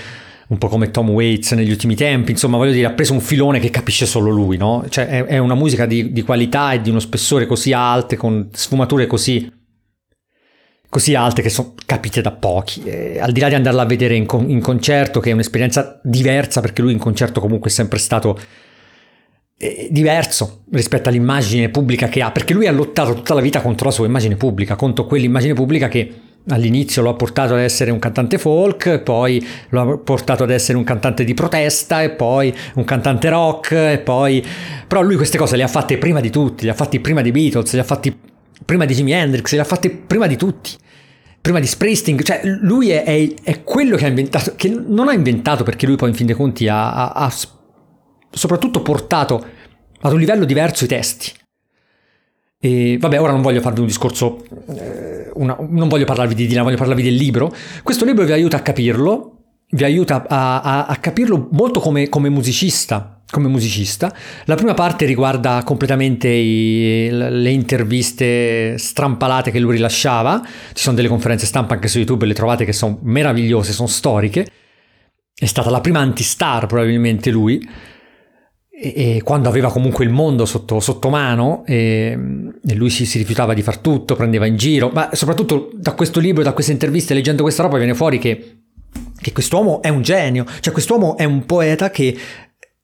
un 0.47 0.57
po' 0.57 0.69
come 0.69 0.91
Tom 0.91 1.11
Waits 1.11 1.53
negli 1.53 1.71
ultimi 1.71 1.95
tempi, 1.95 2.31
insomma 2.31 2.57
voglio 2.57 2.73
dire, 2.73 2.87
ha 2.87 2.93
preso 2.93 3.13
un 3.13 3.21
filone 3.21 3.59
che 3.59 3.69
capisce 3.69 4.07
solo 4.07 4.31
lui, 4.31 4.57
no? 4.57 4.87
Cioè 4.89 5.07
è, 5.07 5.25
è 5.25 5.39
una 5.39 5.55
musica 5.55 5.85
di, 5.85 6.13
di, 6.13 6.23
qualità 6.23 6.73
e 6.73 6.81
di 6.81 6.89
uno 6.89 6.99
spessore 6.99 7.45
così 7.45 7.75
alte, 7.75 8.17
con 8.17 8.49
sfumature 8.53 9.07
così 9.07 9.53
così 10.95 11.17
alte 11.17 11.43
che 11.43 11.49
sono 11.49 11.75
capite 11.87 12.21
da 12.21 12.31
pochi. 12.31 12.85
E, 12.85 13.19
al 13.19 13.33
di 13.33 13.41
là 13.41 13.49
di 13.49 13.57
andarla 13.57 13.83
a 13.83 13.85
vedere 13.85 14.15
in, 14.15 14.27
con- 14.27 14.49
in, 14.49 14.61
concerto, 14.61 15.19
che 15.19 15.31
è 15.31 15.33
un'esperienza 15.33 15.99
diversa, 16.05 16.61
perché 16.61 16.83
lui 16.83 16.93
in 16.93 17.01
concerto 17.01 17.41
comunque 17.41 17.69
è 17.69 17.73
sempre 17.73 17.99
stato 17.99 18.39
eh, 19.59 19.89
diverso 19.91 20.63
rispetto 20.71 21.09
all'immagine 21.09 21.69
pubblica 21.69 22.07
che 22.07 22.23
ha, 22.23 22.31
perché 22.31 22.55
lui 22.55 22.69
ha 22.69 22.71
lottato 22.71 23.13
tutta 23.13 23.35
la 23.35 23.41
vita 23.41 23.61
contro 23.61 23.87
la 23.87 23.93
sua 23.93 24.07
immagine 24.07 24.37
pubblica, 24.37 24.77
contro 24.77 25.05
quell'immagine 25.07 25.55
pubblica 25.55 25.89
che 25.89 26.13
all'inizio 26.51 27.03
lo 27.03 27.11
ha 27.11 27.15
portato 27.15 27.55
ad 27.55 27.61
essere 27.61 27.91
un 27.91 27.99
cantante 27.99 28.39
folk, 28.39 29.01
poi 29.01 29.45
lo 29.71 29.81
ha 29.81 29.99
portato 29.99 30.45
ad 30.45 30.51
essere 30.51 30.79
un 30.79 30.85
cantante 30.85 31.25
di 31.25 31.35
protesta 31.35 32.05
e 32.05 32.11
poi 32.11 32.55
un 32.75 32.85
cantante 32.85 33.29
rock 33.31 33.73
e 33.73 33.99
poi... 33.99 34.47
Però 34.87 35.03
lui 35.03 35.17
queste 35.17 35.39
cose 35.39 35.57
le 35.57 35.65
ha 35.65 35.69
fatte 35.69 35.99
prima 35.99 36.21
di 36.21 36.31
tutti, 36.31 36.67
le 36.67 36.71
ha 36.71 36.75
fatte 36.75 37.01
prima 37.01 37.21
di 37.21 37.33
Beatles, 37.33 37.73
le 37.73 37.81
ha 37.81 37.85
fatte 37.85 38.17
prima 38.65 38.85
di 38.85 38.95
Jimi 38.95 39.13
Hendrix, 39.13 39.53
le 39.53 39.61
ha 39.61 39.65
fatte 39.65 39.91
prima 39.91 40.27
di 40.27 40.37
tutti 40.37 40.77
prima 41.45 41.61
di 41.61 41.67
Springsteen, 41.67 42.19
cioè 42.23 42.41
lui 42.63 42.89
è, 42.89 43.05
è, 43.05 43.35
è, 43.43 43.63
quello 43.63 43.99
che 43.99 44.07
ha 44.07 44.09
inventato, 44.09 44.55
che 44.57 44.71
non 44.71 45.09
ha 45.09 45.13
inventato 45.13 45.63
perché 45.63 45.87
lui 45.87 45.97
poi 45.97 46.09
in 46.09 46.15
fin 46.15 46.25
dei 46.25 46.35
conti 46.35 46.69
ha, 46.69 46.91
ha, 46.91 47.13
ha 47.13 47.33
soprattutto 48.31 48.81
portato 48.81 49.45
ad 50.01 50.13
un 50.13 50.19
livello 50.19 50.47
diverso 50.47 50.85
i 50.85 50.89
testi. 50.89 51.33
E 52.59 52.97
vabbè, 52.99 53.21
ora 53.21 53.33
non 53.33 53.43
voglio 53.43 53.61
farvi 53.61 53.81
un 53.81 53.87
discorso, 53.87 54.43
eh, 54.75 55.29
una, 55.35 55.55
non 55.69 55.89
voglio 55.89 56.07
parlarvi 56.07 56.35
di 56.35 56.47
Dylan, 56.47 56.65
voglio 56.65 56.79
parlarvi 56.79 57.03
del 57.03 57.15
libro. 57.15 57.55
Questo 57.83 58.07
libro 58.07 58.25
vi 58.25 58.33
aiuta 58.33 58.57
a 58.57 58.61
capirlo, 58.61 59.43
vi 59.73 59.85
aiuta 59.85 60.25
a, 60.27 60.63
a, 60.63 60.87
a 60.87 60.97
capirlo 60.97 61.49
molto 61.53 61.79
come, 61.79 62.09
come 62.09 62.31
musicista, 62.31 63.14
come 63.31 63.49
musicista. 63.49 64.15
La 64.45 64.55
prima 64.55 64.75
parte 64.75 65.07
riguarda 65.07 65.63
completamente 65.65 66.29
i, 66.29 67.09
le 67.11 67.51
interviste 67.51 68.77
strampalate 68.79 69.51
che 69.51 69.59
lui 69.59 69.75
rilasciava. 69.75 70.43
Ci 70.73 70.83
sono 70.83 70.95
delle 70.97 71.09
conferenze 71.09 71.47
stampa 71.47 71.75
anche 71.75 71.89
su 71.89 71.99
YouTube, 71.99 72.27
le 72.27 72.35
trovate 72.35 72.65
che 72.65 72.73
sono 72.73 72.99
meravigliose, 73.03 73.73
sono 73.73 73.89
storiche. 73.89 74.47
È 75.35 75.47
stata 75.47 75.71
la 75.71 75.81
prima 75.81 75.99
anti-star 76.01 76.67
probabilmente 76.67 77.31
lui. 77.31 77.67
e, 78.77 79.21
quando 79.23 79.49
aveva 79.49 79.71
comunque 79.71 80.05
il 80.05 80.11
mondo 80.11 80.45
sotto, 80.47 80.81
sotto 80.81 81.09
mano 81.09 81.65
e, 81.67 82.19
e 82.65 82.75
lui 82.75 82.91
si, 82.91 83.07
si, 83.07 83.19
rifiutava 83.19 83.55
di 83.55 83.63
far 83.63 83.79
tutto, 83.79 84.15
prendeva 84.15 84.47
in 84.47 84.57
giro, 84.57 84.91
ma 84.93 85.11
soprattutto 85.13 85.71
da 85.75 85.93
questo 85.93 86.21
libro, 86.21 86.43
da 86.43 86.53
queste 86.53 86.73
interviste, 86.73 87.15
leggendo 87.15 87.43
questa 87.43 87.63
roba 87.63 87.79
viene 87.79 87.95
fuori 87.95 88.19
che, 88.19 88.59
che 89.21 89.33
quest'uomo 89.33 89.81
è 89.81 89.89
un 89.89 90.03
genio, 90.03 90.45
cioè 90.61 90.73
quest'uomo 90.73 91.17
è 91.17 91.25
un 91.25 91.47
poeta 91.47 91.91
che 91.91 92.17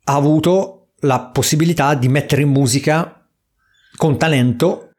ha 0.04 0.14
avuto 0.14 0.92
la 1.00 1.20
possibilità 1.20 1.94
di 1.94 2.08
mettere 2.08 2.42
in 2.42 2.50
musica 2.50 3.26
con 3.96 4.18
talento 4.18 4.92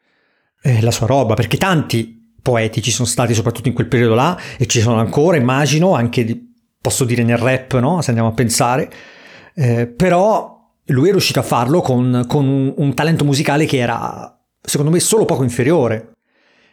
eh, 0.62 0.81
la 0.81 0.91
sua 0.91 1.08
roba, 1.08 1.34
perché 1.34 1.58
tanti 1.58 2.36
poeti 2.41 2.81
ci 2.81 2.91
sono 2.91 3.08
stati 3.08 3.34
soprattutto 3.34 3.67
in 3.67 3.74
quel 3.74 3.88
periodo 3.88 4.15
là 4.15 4.38
e 4.58 4.65
ci 4.65 4.81
sono 4.81 5.00
ancora, 5.00 5.38
immagino, 5.38 5.93
anche 5.93 6.50
posso 6.81 7.05
dire 7.05 7.24
nel 7.24 7.38
rap, 7.38 7.77
no? 7.79 8.01
se 8.01 8.10
andiamo 8.10 8.29
a 8.31 8.34
pensare, 8.34 8.91
eh, 9.53 9.88
però 9.88 10.60
lui 10.86 11.10
è 11.10 11.12
riuscito 11.12 11.39
a 11.39 11.43
farlo 11.43 11.81
con, 11.81 12.25
con 12.27 12.74
un, 12.75 12.93
talento 12.93 13.24
musicale 13.24 13.65
che 13.65 13.77
era, 13.77 14.39
secondo 14.60 14.91
me, 14.91 15.00
solo 15.00 15.25
poco 15.25 15.43
inferiore 15.43 16.13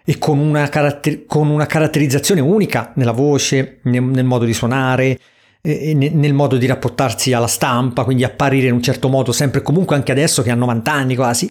e 0.05 0.19
con 0.19 0.39
una, 0.39 0.69
caratter- 0.69 1.27
con 1.27 1.49
una 1.51 1.67
caratterizzazione 1.67 2.41
unica 2.41 2.93
nella 2.97 3.13
voce, 3.13 3.81
nel, 3.85 4.03
nel 4.03 4.25
modo 4.25 4.47
di 4.47 4.55
suonare, 4.55 5.19
nel 5.61 6.35
modo 6.35 6.57
di 6.57 6.67
rapportarsi 6.67 7.33
alla 7.33 7.47
stampa, 7.47 8.05
quindi 8.05 8.25
apparire 8.25 8.69
in 8.69 8.75
un 8.75 8.83
certo 8.83 9.09
modo 9.09 9.33
sempre 9.33 9.61
comunque 9.63 9.97
anche 9.97 10.13
adesso 10.13 10.43
che 10.43 10.51
ha 10.51 10.55
90 10.55 10.93
anni 10.93 11.17
quasi 11.17 11.51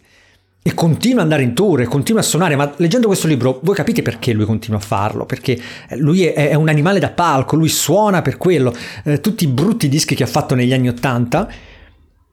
e 0.64 0.74
continua 0.74 1.18
ad 1.18 1.24
andare 1.24 1.44
in 1.44 1.54
tour, 1.54 1.84
continua 1.86 2.22
a 2.22 2.24
suonare, 2.24 2.56
ma 2.56 2.74
leggendo 2.78 3.08
questo 3.08 3.28
libro 3.28 3.60
voi 3.64 3.76
capite 3.76 4.02
perché 4.02 4.34
lui 4.34 4.46
continua 4.46 4.80
a 4.80 4.82
farlo, 4.82 5.26
perché 5.26 5.58
lui 5.98 6.26
è, 6.26 6.50
è 6.50 6.54
un 6.56 6.68
animale 6.68 7.00
da 7.00 7.10
palco, 7.10 7.56
lui 7.56 7.70
suona 7.70 8.22
per 8.22 8.38
quello, 8.38 8.74
eh, 9.04 9.22
tutti 9.22 9.46
i 9.46 9.48
brutti 9.48 9.88
dischi 9.88 10.16
che 10.16 10.24
ha 10.24 10.28
fatto 10.28 10.56
negli 10.56 10.74
anni 10.74 10.90
80 10.90 11.50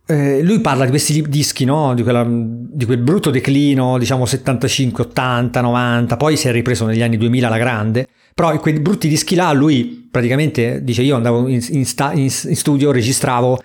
eh, 0.07 0.43
lui 0.43 0.61
parla 0.61 0.85
di 0.85 0.90
questi 0.90 1.23
dischi, 1.28 1.64
no? 1.64 1.95
di, 1.95 2.02
quella, 2.02 2.26
di, 2.28 2.85
quel 2.85 2.99
brutto 2.99 3.31
declino, 3.31 3.97
diciamo 3.99 4.26
75, 4.26 5.04
80, 5.04 5.61
90, 5.62 6.16
poi 6.16 6.37
si 6.37 6.49
è 6.49 6.52
ripreso 6.52 6.85
negli 6.85 7.02
anni 7.02 7.16
2000 7.16 7.49
la 7.49 7.57
grande, 7.57 8.09
però 8.35 8.59
quei 8.59 8.81
brutti 8.81 9.07
dischi 9.07 9.37
là 9.37 9.53
lui 9.53 10.09
praticamente 10.11 10.83
dice 10.83 11.03
io 11.03 11.17
andavo 11.17 11.49
in, 11.49 11.64
in, 11.71 11.87
sta, 11.87 12.12
in, 12.12 12.23
in 12.23 12.57
studio, 12.57 12.91
registravo 12.91 13.61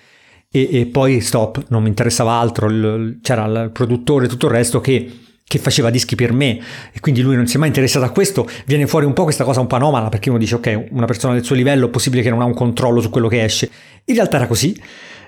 e, 0.52 0.70
e, 0.72 0.86
poi 0.88 1.22
stop, 1.22 1.66
non 1.70 1.84
mi 1.84 1.90
interessava 1.90 2.34
altro, 2.34 2.68
il, 2.68 3.20
c'era 3.22 3.46
il 3.46 3.70
produttore 3.72 4.26
e 4.26 4.28
tutto 4.28 4.48
il 4.48 4.52
resto 4.52 4.80
che, 4.80 5.12
che 5.44 5.60
faceva 5.60 5.90
dischi 5.90 6.16
per 6.16 6.34
me. 6.34 6.60
E 6.92 7.00
quindi 7.00 7.22
lui 7.22 7.36
non 7.36 7.46
si 7.46 7.56
è 7.56 7.60
mai 7.60 7.68
interessato 7.68 8.06
a 8.06 8.10
questo, 8.10 8.48
viene 8.66 8.88
fuori 8.88 9.06
un 9.06 9.14
po' 9.14 9.24
questa 9.24 9.44
cosa 9.44 9.60
un 9.60 9.68
po' 9.68 9.76
anomala 9.76 10.10
perché 10.10 10.30
uno 10.30 10.40
dice 10.40 10.56
ok, 10.56 10.86
una 10.92 11.06
persona 11.06 11.34
del 11.34 11.44
suo 11.44 11.56
livello 11.56 11.88
è 11.88 11.90
possibile 11.90 12.24
che 12.24 12.30
non 12.30 12.42
ha 12.42 12.46
un 12.46 12.56
controllo 12.56 13.00
su 13.00 13.10
quello 13.10 13.28
che 13.28 13.44
esce, 13.44 13.70
in 14.06 14.16
realtà 14.16 14.38
era 14.38 14.48
così. 14.48 14.80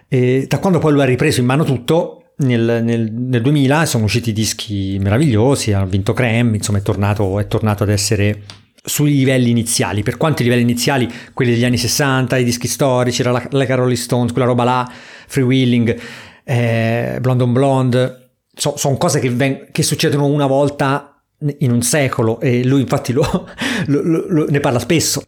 E 0.08 0.46
da 0.48 0.60
quando 0.60 0.80
poi 0.80 0.92
lui 0.92 1.02
ha 1.02 1.06
ripreso 1.06 1.40
in 1.40 1.46
mano 1.46 1.64
tutto, 1.64 2.34
nel, 2.38 2.82
nel, 2.84 3.12
nel 3.12 3.42
2000 3.42 3.86
sono 3.86 4.06
usciti 4.06 4.34
dischi 4.34 4.98
meravigliosi, 5.00 5.74
ha 5.74 5.86
vinto 5.86 6.14
Creme, 6.14 6.56
insomma 6.56 6.80
è 6.80 6.82
tornato, 6.82 7.40
è 7.40 7.46
tornato 7.46 7.84
ad 7.84 7.90
essere 7.90 8.42
sui 8.84 9.12
livelli 9.12 9.50
iniziali. 9.50 10.04
Per 10.04 10.18
quanto 10.18 10.42
i 10.42 10.46
livelli 10.46 10.64
iniziali, 10.64 11.12
quelli 11.34 11.52
degli 11.52 11.66
anni 11.66 11.78
60, 11.78 12.38
i 12.38 12.44
dischi 12.44 12.68
storici, 12.68 13.24
la, 13.24 13.48
la 13.50 13.76
Rolling 13.76 13.98
Stones, 13.98 14.32
quella 14.32 14.48
roba 14.48 14.64
là, 14.64 14.92
Free 15.28 15.44
Willing, 15.44 16.00
eh, 16.44 17.18
Blonde 17.22 17.44
on 17.44 17.54
Blonde, 17.54 18.30
sono 18.54 18.78
son 18.78 18.98
cose 18.98 19.20
che, 19.20 19.30
ven- 19.30 19.68
che, 19.72 19.84
succedono 19.84 20.26
una 20.26 20.48
volta 20.48 21.22
in 21.60 21.72
un 21.72 21.82
secolo 21.82 22.40
e 22.40 22.64
lui 22.64 22.82
infatti 22.82 23.14
lo, 23.14 23.24
lo, 23.88 24.26
lo, 24.28 24.46
ne 24.48 24.60
parla 24.60 24.78
spesso 24.78 25.24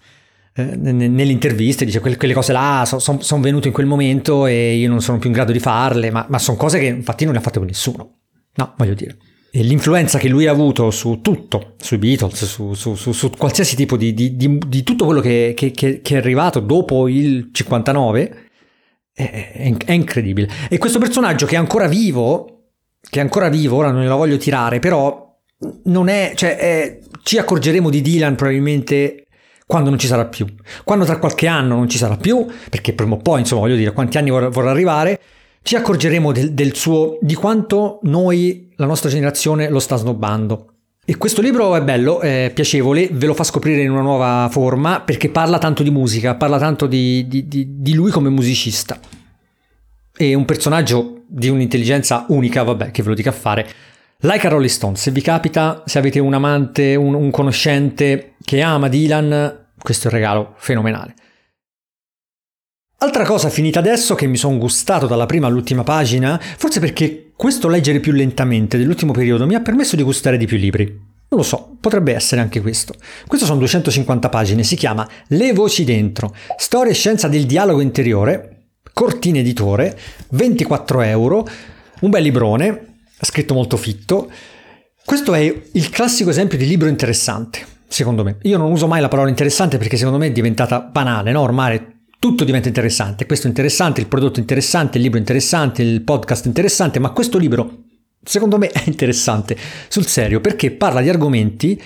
eh, 0.56 0.76
nelle 0.76 1.32
interviste 1.32 1.84
dice 1.84 2.00
quelle, 2.00 2.16
quelle 2.16 2.34
cose 2.34 2.54
là 2.54 2.84
sono 2.86 3.02
son, 3.02 3.22
son 3.22 3.42
venute 3.42 3.68
in 3.68 3.74
quel 3.74 3.88
momento 3.88 4.46
e 4.46 4.76
io 4.76 4.88
non 4.88 5.02
sono 5.02 5.18
più 5.18 5.30
in 5.30 5.36
grado 5.36 5.52
di 5.52 5.60
farle, 5.60 6.12
ma, 6.12 6.26
ma 6.30 6.38
sono 6.38 6.58
cose 6.58 6.80
che 6.80 6.86
infatti 6.86 7.24
non 7.24 7.34
le 7.34 7.40
ha 7.40 7.42
fatte 7.42 7.58
con 7.58 7.68
nessuno. 7.68 8.18
No, 8.56 8.74
voglio 8.78 8.94
dire. 8.94 9.18
L'influenza 9.56 10.18
che 10.18 10.30
lui 10.30 10.48
ha 10.48 10.52
avuto 10.52 10.90
su 10.90 11.20
tutto, 11.22 11.76
sui 11.78 12.00
Beatles, 12.00 12.46
su, 12.46 12.74
su, 12.74 12.96
su, 12.96 13.12
su 13.12 13.30
qualsiasi 13.30 13.76
tipo 13.76 13.98
di, 13.98 14.12
di, 14.16 14.36
di, 14.36 14.58
di, 14.58 14.82
tutto 14.82 15.06
quello 15.06 15.22
che, 15.22 15.54
che, 15.56 15.72
che, 15.72 16.02
è 16.02 16.16
arrivato 16.16 16.60
dopo 16.60 17.08
il 17.08 17.50
59 17.52 18.50
è, 19.14 19.52
è, 19.54 19.78
è 19.86 19.92
incredibile. 19.92 20.50
E 20.70 20.80
questo 20.80 20.98
personaggio 20.98 21.46
che 21.46 21.54
è 21.54 21.60
ancora 21.60 21.88
vivo, 21.88 22.70
che 23.08 23.20
è 23.20 23.22
ancora 23.22 23.50
vivo, 23.50 23.78
ora 23.78 23.92
non 23.92 24.02
glielo 24.02 24.18
voglio 24.18 24.38
tirare, 24.38 24.80
però 24.80 25.38
non 25.84 26.08
è, 26.08 26.32
cioè 26.36 26.58
è, 26.58 27.00
ci 27.22 27.38
accorgeremo 27.38 27.92
di 27.92 28.02
Dylan 28.02 28.36
probabilmente 28.36 29.28
quando 29.68 29.90
non 29.90 30.00
ci 30.00 30.08
sarà 30.08 30.26
più. 30.26 30.46
Quando 30.84 31.06
tra 31.06 31.18
qualche 31.18 31.48
anno 31.48 31.76
non 31.76 31.88
ci 31.90 31.98
sarà 31.98 32.18
più, 32.18 32.46
perché 32.70 32.94
prima 32.94 33.16
o 33.16 33.18
poi, 33.18 33.42
insomma, 33.42 33.62
voglio 33.62 33.76
dire, 33.76 33.94
quanti 33.94 34.18
anni 34.18 34.30
vorrà, 34.30 34.50
vorrà 34.50 34.72
arrivare, 34.72 35.20
ci 35.64 35.76
accorgeremo 35.76 36.32
del, 36.32 36.54
del 36.54 36.76
suo, 36.76 37.18
di 37.22 37.34
quanto 37.34 38.00
noi, 38.04 38.72
la 38.76 38.86
nostra 38.86 39.10
generazione, 39.10 39.70
lo 39.70 39.80
sta 39.80 39.96
snobbando. 39.96 40.68
E 41.06 41.18
questo 41.18 41.42
libro 41.42 41.76
è 41.76 41.82
bello, 41.82 42.20
è 42.20 42.52
piacevole, 42.54 43.10
ve 43.12 43.26
lo 43.26 43.34
fa 43.34 43.44
scoprire 43.44 43.82
in 43.82 43.92
una 43.92 44.02
nuova 44.02 44.48
forma 44.52 45.02
perché 45.02 45.30
parla 45.30 45.58
tanto 45.58 45.84
di 45.84 45.90
musica, 45.90 46.36
parla 46.36 46.58
tanto 46.58 46.86
di, 46.86 47.28
di, 47.28 47.48
di, 47.48 47.82
di 47.82 47.94
lui 47.94 48.12
come 48.12 48.30
musicista. 48.30 49.00
E 50.16 50.34
un 50.34 50.46
personaggio 50.46 51.24
di 51.28 51.50
un'intelligenza 51.50 52.26
unica, 52.30 52.64
vabbè, 52.64 52.92
che 52.92 53.02
ve 53.02 53.10
lo 53.10 53.16
dica 53.16 53.32
a 53.32 53.34
fare. 53.34 53.68
Like 54.20 54.48
a 54.48 54.50
Rolling 54.50 54.70
Stone, 54.70 54.96
se 54.96 55.12
vi 55.12 55.22
capita, 55.22 55.84
se 55.86 55.98
avete 55.98 56.20
un 56.20 56.34
amante, 56.34 56.96
un, 56.96 57.14
un 57.14 57.32
conoscente 57.32 58.36
che 58.44 58.62
ama 58.62 58.88
Dylan, 58.88 59.68
questo 59.78 60.08
è 60.08 60.12
un 60.12 60.18
regalo 60.18 60.54
fenomenale. 60.58 61.16
Altra 63.04 63.26
cosa 63.26 63.50
finita 63.50 63.80
adesso 63.80 64.16
che 64.16 64.28
mi 64.28 64.38
sono 64.38 64.58
gustato 64.58 65.08
dalla 65.08 65.26
prima 65.26 65.48
all'ultima 65.48 65.84
pagina, 65.84 66.40
forse 66.40 66.80
perché 66.80 67.34
questo 67.36 67.68
leggere 67.68 68.00
più 68.00 68.14
lentamente 68.14 68.78
dell'ultimo 68.78 69.12
periodo 69.12 69.46
mi 69.46 69.56
ha 69.56 69.60
permesso 69.60 69.98
di 69.98 70.04
gustare 70.04 70.38
di 70.38 70.46
più 70.46 70.56
libri. 70.56 70.86
Non 70.86 71.42
lo 71.42 71.44
so, 71.44 71.76
potrebbe 71.82 72.16
essere 72.16 72.40
anche 72.40 72.62
questo. 72.62 72.94
Questo 73.28 73.46
sono 73.46 73.60
250 73.60 74.30
pagine, 74.30 74.64
si 74.64 74.78
chiama 74.78 75.06
Le 75.28 75.52
voci 75.52 75.84
dentro, 75.84 76.34
storia 76.56 76.94
e 76.94 76.96
scienza 76.96 77.28
del 77.28 77.46
dialogo 77.46 77.82
interiore, 77.82 78.68
Cortine 78.94 79.40
Editore, 79.40 80.00
24 80.30 81.02
euro, 81.02 81.46
un 82.00 82.10
bel 82.10 82.24
librone, 82.24 83.00
scritto 83.20 83.54
molto 83.54 83.76
fitto. 83.76 84.32
Questo 85.04 85.34
è 85.34 85.42
il 85.74 85.90
classico 85.90 86.30
esempio 86.30 86.58
di 86.58 86.66
libro 86.66 86.88
interessante 86.88 87.66
secondo 87.86 88.24
me. 88.24 88.38
Io 88.44 88.58
non 88.58 88.72
uso 88.72 88.88
mai 88.88 89.02
la 89.02 89.10
parola 89.10 89.30
interessante 89.30 89.78
perché 89.78 89.98
secondo 89.98 90.18
me 90.18 90.28
è 90.28 90.32
diventata 90.32 90.80
banale, 90.80 91.32
no? 91.32 91.42
Ormai 91.42 92.02
tutto 92.24 92.46
diventa 92.46 92.70
interessante. 92.70 93.26
Questo 93.26 93.48
è 93.48 93.50
interessante, 93.50 94.00
il 94.00 94.08
prodotto 94.08 94.38
è 94.38 94.40
interessante, 94.40 94.96
il 94.96 95.04
libro 95.04 95.18
è 95.18 95.20
interessante, 95.20 95.82
il 95.82 96.04
podcast 96.04 96.46
è 96.46 96.48
interessante, 96.48 96.98
ma 97.00 97.10
questo 97.10 97.38
libro 97.38 97.80
secondo 98.24 98.58
me 98.58 98.70
è 98.72 98.84
interessante 98.86 99.58
sul 99.90 100.06
serio 100.06 100.40
perché 100.40 100.72
parla 100.72 101.02
di 101.02 101.10
argomenti 101.10 101.78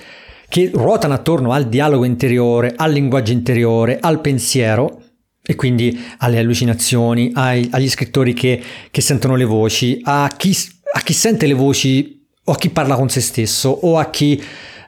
che 0.47 0.69
ruotano 0.71 1.15
attorno 1.15 1.53
al 1.53 1.67
dialogo 1.67 2.05
interiore, 2.05 2.73
al 2.75 2.91
linguaggio 2.91 3.31
interiore, 3.31 3.97
al 3.99 4.21
pensiero 4.21 5.01
e 5.41 5.55
quindi 5.55 5.99
alle 6.19 6.37
allucinazioni, 6.37 7.31
ai, 7.33 7.67
agli 7.71 7.89
scrittori 7.89 8.33
che, 8.33 8.61
che, 8.91 9.01
sentono 9.01 9.35
le 9.35 9.45
voci, 9.45 9.99
a 10.03 10.31
chi, 10.37 10.55
a 10.93 10.99
chi, 10.99 11.13
sente 11.13 11.47
le 11.47 11.55
voci 11.55 12.27
o 12.43 12.51
a 12.51 12.57
chi 12.57 12.69
parla 12.69 12.93
con 12.95 13.09
se 13.09 13.21
stesso 13.21 13.69
o 13.69 13.97
a 13.97 14.11
chi 14.11 14.39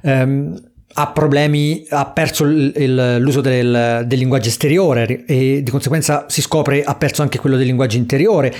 um, 0.04 0.69
ha 1.00 1.08
problemi, 1.08 1.86
ha 1.90 2.08
perso 2.08 2.44
il, 2.44 2.74
il, 2.76 3.18
l'uso 3.20 3.40
del, 3.40 4.04
del, 4.06 4.20
linguaggio 4.20 4.50
esteriore 4.50 5.24
e 5.26 5.64
di 5.64 5.72
conseguenza 5.72 6.26
si 6.28 6.42
scopre 6.42 6.84
ha 6.84 6.94
perso 6.96 7.22
anche 7.22 7.40
quello 7.40 7.56
del 7.56 7.68
linguaggio 7.68 7.96
interiore. 7.96 8.54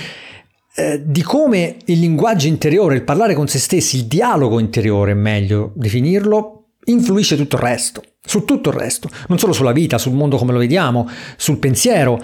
Eh, 0.74 1.02
di 1.04 1.22
come 1.22 1.76
il 1.86 1.98
linguaggio 1.98 2.46
interiore, 2.46 2.94
il 2.94 3.02
parlare 3.02 3.34
con 3.34 3.46
se 3.46 3.58
stessi, 3.58 3.96
il 3.96 4.04
dialogo 4.06 4.58
interiore, 4.58 5.12
meglio 5.12 5.72
definirlo, 5.74 6.68
influisce 6.84 7.36
tutto 7.36 7.56
il 7.56 7.62
resto, 7.62 8.02
su 8.24 8.46
tutto 8.46 8.70
il 8.70 8.76
resto, 8.76 9.10
non 9.28 9.38
solo 9.38 9.52
sulla 9.52 9.72
vita, 9.72 9.98
sul 9.98 10.14
mondo 10.14 10.38
come 10.38 10.52
lo 10.52 10.58
vediamo, 10.58 11.06
sul 11.36 11.58
pensiero. 11.58 12.22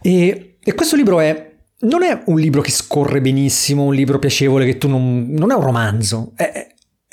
E, 0.00 0.56
e 0.62 0.74
questo 0.74 0.96
libro 0.96 1.20
è 1.20 1.50
non 1.80 2.02
è 2.02 2.22
un 2.26 2.38
libro 2.38 2.62
che 2.62 2.70
scorre 2.70 3.20
benissimo, 3.20 3.82
un 3.82 3.94
libro 3.94 4.18
piacevole 4.18 4.64
che 4.64 4.78
tu 4.78 4.88
non... 4.88 5.26
non 5.28 5.50
è 5.50 5.54
un 5.54 5.62
romanzo, 5.62 6.32
è, 6.36 6.68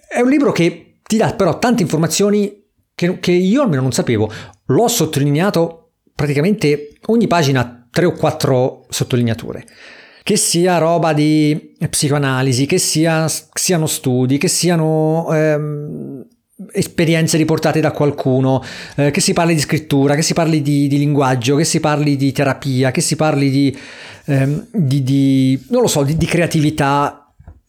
è 0.08 0.22
un 0.22 0.30
libro 0.30 0.54
che 0.54 0.89
ti 1.10 1.18
dà 1.18 1.34
però 1.34 1.58
tante 1.58 1.82
informazioni 1.82 2.66
che, 2.94 3.18
che 3.20 3.32
io 3.32 3.64
almeno 3.64 3.82
non 3.82 3.92
sapevo. 3.92 4.32
L'ho 4.66 4.88
sottolineato 4.88 5.94
praticamente 6.14 6.92
ogni 7.08 7.26
pagina 7.26 7.88
tre 7.90 8.06
o 8.06 8.12
quattro 8.12 8.86
sottolineature. 8.90 9.66
Che 10.22 10.38
sia 10.38 10.78
roba 10.78 11.14
di 11.14 11.76
psicoanalisi, 11.90 12.68
che 12.68 12.78
sia, 12.78 13.26
siano 13.28 13.88
studi, 13.88 14.38
che 14.38 14.50
siano 14.50 15.28
ehm, 15.32 16.28
esperienze 16.74 17.38
riportate 17.38 17.80
da 17.80 17.90
qualcuno, 17.90 18.62
eh, 18.96 19.10
che 19.10 19.20
si 19.20 19.34
parli 19.34 19.56
di 19.56 19.62
scrittura, 19.62 20.14
che 20.14 20.22
si 20.22 20.36
parli 20.36 20.62
di, 20.62 20.88
di, 20.88 21.00
linguaggio, 21.00 21.56
che 21.56 21.64
si 21.64 21.80
parli 21.80 22.16
di 22.18 22.32
terapia, 22.32 22.92
che 22.92 23.02
si 23.02 23.16
parli 23.16 23.50
di, 23.50 23.76
ehm, 24.26 24.68
di, 24.72 25.02
di 25.02 25.66
non 25.70 25.82
lo 25.82 25.88
so, 25.88 26.04
di 26.04 26.26
creatività 26.28 27.19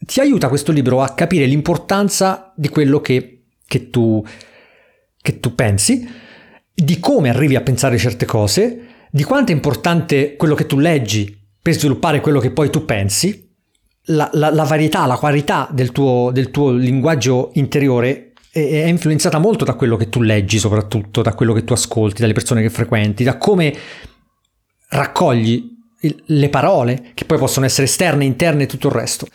ti 0.05 0.21
aiuta 0.21 0.49
questo 0.49 0.73
libro 0.73 1.03
a 1.03 1.15
capire 1.15 1.47
l'importanza 1.47 2.53
di 2.57 2.69
quello 2.69 3.01
che, 3.01 3.45
che, 3.67 3.91
tu, 3.91 4.25
che 5.21 5.41
tu 5.41 5.55
pensi, 5.55 6.09
di 6.73 6.99
come 6.99 7.29
arrivi 7.29 7.57
a 7.57 7.61
pensare 7.61 7.99
certe 7.99 8.25
cose, 8.25 8.87
di 9.11 9.25
quanto 9.25 9.53
è 9.53 9.55
importante 9.55 10.37
quello 10.37 10.55
che 10.55 10.67
tu 10.67 10.79
leggi 10.79 11.39
per 11.61 11.75
sviluppare 11.75 12.21
quello 12.21 12.41
che 12.41 12.53
poi 12.53 12.71
tu 12.71 12.85
pensi, 12.85 13.49
la, 14.05 14.31
la, 14.33 14.51
la 14.51 14.65
varietà, 14.65 15.05
la 15.07 15.17
qualità 15.17 15.69
del 15.71 15.93
tuo, 15.93 16.31
del 16.33 16.51
tuo 16.51 16.71
linguaggio 16.73 17.51
interiore 17.55 18.33
è, 18.51 18.59
è 18.59 18.87
influenzata 18.87 19.39
molto 19.39 19.65
da 19.65 19.75
quello 19.75 19.97
che 19.97 20.09
tu 20.09 20.23
leggi, 20.23 20.59
soprattutto 20.59 21.23
da 21.23 21.35
quello 21.35 21.53
che 21.53 21.65
tu 21.65 21.73
ascolti, 21.73 22.21
dalle 22.21 22.33
persone 22.33 22.63
che 22.63 22.71
frequenti, 22.71 23.25
da 23.25 23.37
come 23.37 23.75
raccogli 24.89 25.79
le 26.01 26.49
parole, 26.49 27.11
che 27.15 27.27
poi 27.27 27.39
possono 27.39 27.67
essere 27.67 27.87
esterne, 27.87 28.25
interne 28.25 28.63
e 28.63 28.67
tutto 28.67 28.89
il 28.89 28.95
resto. 28.95 29.27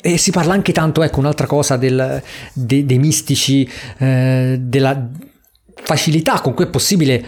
E 0.00 0.16
si 0.16 0.30
parla 0.30 0.52
anche 0.52 0.72
tanto, 0.72 1.02
ecco, 1.02 1.18
un'altra 1.18 1.46
cosa 1.46 1.76
del, 1.76 2.22
de, 2.52 2.86
dei 2.86 2.98
mistici, 2.98 3.68
eh, 3.98 4.56
della 4.60 5.08
facilità 5.74 6.40
con 6.40 6.54
cui 6.54 6.64
è 6.64 6.68
possibile 6.68 7.24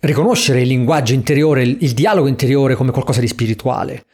riconoscere 0.00 0.62
il 0.62 0.68
linguaggio 0.68 1.14
interiore, 1.14 1.62
il, 1.62 1.78
il 1.80 1.92
dialogo 1.92 2.28
interiore 2.28 2.74
come 2.74 2.92
qualcosa 2.92 3.20
di 3.20 3.28
spirituale. 3.28 4.04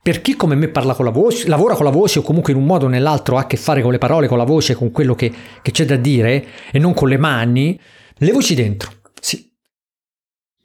Per 0.00 0.20
chi 0.22 0.36
come 0.36 0.54
me 0.54 0.68
parla 0.68 0.94
con 0.94 1.04
la 1.04 1.10
voce, 1.10 1.48
lavora 1.48 1.74
con 1.74 1.84
la 1.84 1.90
voce 1.90 2.20
o 2.20 2.22
comunque 2.22 2.52
in 2.52 2.58
un 2.58 2.64
modo 2.64 2.86
o 2.86 2.88
nell'altro 2.88 3.36
ha 3.36 3.40
a 3.40 3.46
che 3.46 3.56
fare 3.56 3.82
con 3.82 3.92
le 3.92 3.98
parole, 3.98 4.26
con 4.26 4.38
la 4.38 4.44
voce, 4.44 4.74
con 4.74 4.90
quello 4.90 5.14
che, 5.14 5.32
che 5.60 5.70
c'è 5.70 5.84
da 5.84 5.96
dire 5.96 6.46
e 6.70 6.78
non 6.78 6.94
con 6.94 7.08
le 7.08 7.18
mani, 7.18 7.78
le 8.16 8.32
voci 8.32 8.54
dentro, 8.54 8.90
sì. 9.20 9.50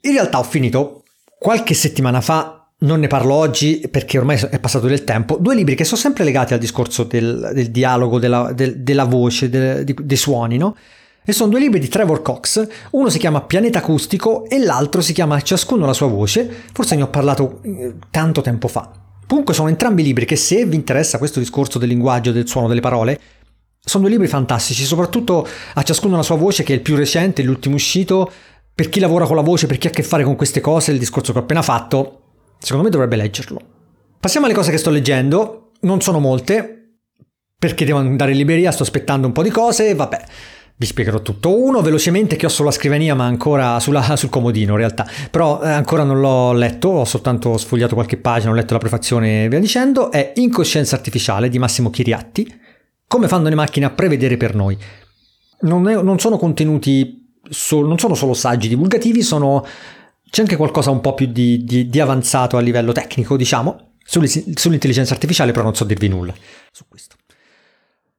In 0.02 0.12
realtà 0.12 0.38
ho 0.38 0.44
finito 0.44 1.04
qualche 1.38 1.74
settimana 1.74 2.20
fa 2.20 2.63
non 2.84 3.00
ne 3.00 3.06
parlo 3.06 3.34
oggi 3.34 3.86
perché 3.90 4.18
ormai 4.18 4.38
è 4.50 4.58
passato 4.58 4.86
del 4.86 5.04
tempo, 5.04 5.36
due 5.40 5.54
libri 5.54 5.74
che 5.74 5.84
sono 5.84 6.00
sempre 6.00 6.24
legati 6.24 6.52
al 6.52 6.58
discorso 6.58 7.04
del, 7.04 7.50
del 7.52 7.70
dialogo, 7.70 8.18
della, 8.18 8.52
del, 8.52 8.78
della 8.80 9.04
voce, 9.04 9.48
del, 9.48 9.84
dei 9.84 10.16
suoni, 10.16 10.56
no? 10.56 10.76
E 11.26 11.32
sono 11.32 11.50
due 11.50 11.60
libri 11.60 11.80
di 11.80 11.88
Trevor 11.88 12.20
Cox, 12.20 12.66
uno 12.90 13.08
si 13.08 13.18
chiama 13.18 13.40
Pianeta 13.40 13.78
Acustico 13.78 14.46
e 14.46 14.58
l'altro 14.58 15.00
si 15.00 15.14
chiama 15.14 15.40
Ciascuno 15.40 15.86
la 15.86 15.94
sua 15.94 16.06
voce, 16.06 16.64
forse 16.72 16.96
ne 16.96 17.02
ho 17.02 17.08
parlato 17.08 17.60
eh, 17.62 17.94
tanto 18.10 18.42
tempo 18.42 18.68
fa. 18.68 18.90
Comunque 19.26 19.54
sono 19.54 19.68
entrambi 19.70 20.02
libri 20.02 20.26
che 20.26 20.36
se 20.36 20.66
vi 20.66 20.76
interessa 20.76 21.16
questo 21.16 21.38
discorso 21.38 21.78
del 21.78 21.88
linguaggio, 21.88 22.30
del 22.30 22.46
suono, 22.46 22.68
delle 22.68 22.82
parole, 22.82 23.18
sono 23.80 24.02
due 24.02 24.12
libri 24.12 24.28
fantastici, 24.28 24.84
soprattutto 24.84 25.48
a 25.74 25.82
ciascuno 25.82 26.16
la 26.16 26.22
sua 26.22 26.36
voce 26.36 26.62
che 26.62 26.74
è 26.74 26.76
il 26.76 26.82
più 26.82 26.94
recente, 26.94 27.42
l'ultimo 27.42 27.76
uscito, 27.76 28.30
per 28.74 28.90
chi 28.90 29.00
lavora 29.00 29.24
con 29.24 29.36
la 29.36 29.42
voce, 29.42 29.66
per 29.66 29.78
chi 29.78 29.86
ha 29.86 29.90
a 29.90 29.94
che 29.94 30.02
fare 30.02 30.24
con 30.24 30.36
queste 30.36 30.60
cose, 30.60 30.92
il 30.92 30.98
discorso 30.98 31.32
che 31.32 31.38
ho 31.38 31.42
appena 31.42 31.62
fatto, 31.62 32.23
secondo 32.64 32.84
me 32.84 32.90
dovrebbe 32.90 33.16
leggerlo. 33.16 33.60
Passiamo 34.18 34.46
alle 34.46 34.54
cose 34.54 34.70
che 34.70 34.78
sto 34.78 34.90
leggendo, 34.90 35.72
non 35.80 36.00
sono 36.00 36.18
molte, 36.18 36.84
perché 37.58 37.84
devo 37.84 37.98
andare 37.98 38.30
in 38.30 38.38
libreria, 38.38 38.72
sto 38.72 38.82
aspettando 38.82 39.26
un 39.26 39.32
po' 39.32 39.42
di 39.42 39.50
cose, 39.50 39.94
vabbè. 39.94 40.24
Vi 40.76 40.86
spiegherò 40.86 41.20
tutto. 41.20 41.56
Uno 41.56 41.82
velocemente 41.82 42.34
che 42.34 42.46
ho 42.46 42.48
sulla 42.48 42.70
scrivania 42.72 43.14
ma 43.14 43.26
ancora 43.26 43.78
sulla, 43.80 44.16
sul 44.16 44.30
comodino 44.30 44.72
in 44.72 44.78
realtà, 44.78 45.06
però 45.30 45.62
eh, 45.62 45.68
ancora 45.68 46.04
non 46.04 46.20
l'ho 46.20 46.52
letto, 46.52 46.88
ho 46.88 47.04
soltanto 47.04 47.56
sfogliato 47.58 47.94
qualche 47.94 48.16
pagina, 48.16 48.50
ho 48.50 48.54
letto 48.54 48.72
la 48.72 48.80
prefazione 48.80 49.44
e 49.44 49.48
via 49.48 49.60
dicendo, 49.60 50.10
è 50.10 50.32
Incoscienza 50.36 50.96
Artificiale 50.96 51.48
di 51.48 51.58
Massimo 51.58 51.90
Chiriatti, 51.90 52.60
come 53.06 53.28
fanno 53.28 53.48
le 53.48 53.54
macchine 53.54 53.86
a 53.86 53.90
prevedere 53.90 54.36
per 54.36 54.54
noi. 54.54 54.76
Non, 55.60 55.88
è, 55.88 56.02
non 56.02 56.18
sono 56.18 56.38
contenuti, 56.38 57.36
so, 57.48 57.82
non 57.82 57.98
sono 57.98 58.14
solo 58.14 58.34
saggi 58.34 58.68
divulgativi, 58.68 59.22
sono, 59.22 59.64
c'è 60.34 60.40
anche 60.40 60.56
qualcosa 60.56 60.90
un 60.90 61.00
po' 61.00 61.14
più 61.14 61.26
di, 61.28 61.62
di, 61.62 61.88
di 61.88 62.00
avanzato 62.00 62.56
a 62.56 62.60
livello 62.60 62.90
tecnico, 62.90 63.36
diciamo, 63.36 63.92
sull'intelligenza 64.04 65.14
artificiale, 65.14 65.52
però 65.52 65.62
non 65.62 65.76
so 65.76 65.84
dirvi 65.84 66.08
nulla 66.08 66.34
su 66.72 66.86
questo. 66.88 67.14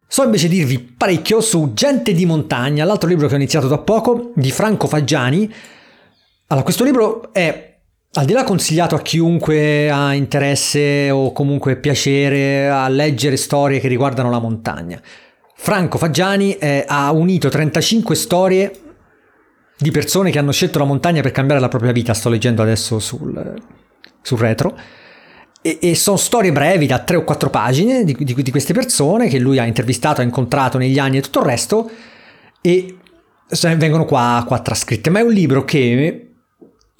So 0.07 0.23
invece 0.23 0.47
dirvi 0.47 0.79
parecchio 0.79 1.41
su 1.41 1.73
Gente 1.73 2.13
di 2.13 2.25
montagna, 2.25 2.85
l'altro 2.85 3.09
libro 3.09 3.27
che 3.27 3.33
ho 3.33 3.35
iniziato 3.35 3.67
da 3.67 3.79
poco, 3.79 4.31
di 4.33 4.49
Franco 4.49 4.87
Faggiani. 4.87 5.53
Allora, 6.47 6.63
questo 6.63 6.85
libro 6.85 7.33
è 7.33 7.79
al 8.13 8.25
di 8.25 8.31
là 8.31 8.45
consigliato 8.45 8.95
a 8.95 9.01
chiunque 9.01 9.89
ha 9.89 10.13
interesse 10.13 11.09
o 11.09 11.33
comunque 11.33 11.75
piacere 11.75 12.69
a 12.69 12.87
leggere 12.87 13.35
storie 13.35 13.81
che 13.81 13.89
riguardano 13.89 14.29
la 14.29 14.39
montagna. 14.39 15.01
Franco 15.53 15.97
Faggiani 15.97 16.53
è, 16.53 16.85
ha 16.87 17.11
unito 17.11 17.49
35 17.49 18.15
storie 18.15 18.79
di 19.77 19.91
persone 19.91 20.31
che 20.31 20.39
hanno 20.39 20.51
scelto 20.51 20.79
la 20.79 20.85
montagna 20.85 21.21
per 21.21 21.31
cambiare 21.31 21.61
la 21.61 21.67
propria 21.67 21.91
vita, 21.91 22.13
sto 22.13 22.29
leggendo 22.29 22.61
adesso 22.61 22.99
sul, 22.99 23.53
sul 24.21 24.37
retro 24.37 24.77
e, 25.65 25.79
e, 25.81 25.95
sono 25.95 26.17
storie 26.17 26.51
brevi 26.51 26.85
da 26.85 26.99
tre 26.99 27.15
o 27.15 27.23
quattro 27.23 27.49
pagine 27.49 28.03
di, 28.03 28.15
di, 28.19 28.35
di, 28.35 28.51
queste 28.51 28.71
persone 28.71 29.27
che 29.27 29.39
lui 29.39 29.57
ha 29.57 29.65
intervistato, 29.65 30.21
ha 30.21 30.23
incontrato 30.23 30.77
negli 30.77 30.99
anni 30.99 31.17
e 31.17 31.21
tutto 31.21 31.39
il 31.39 31.45
resto 31.45 31.89
e 32.61 32.97
vengono 33.75 34.05
qua, 34.05 34.43
qua 34.45 34.59
trascritte. 34.59 35.09
Ma 35.09 35.19
è 35.19 35.23
un 35.23 35.31
libro 35.31 35.65
che 35.65 36.33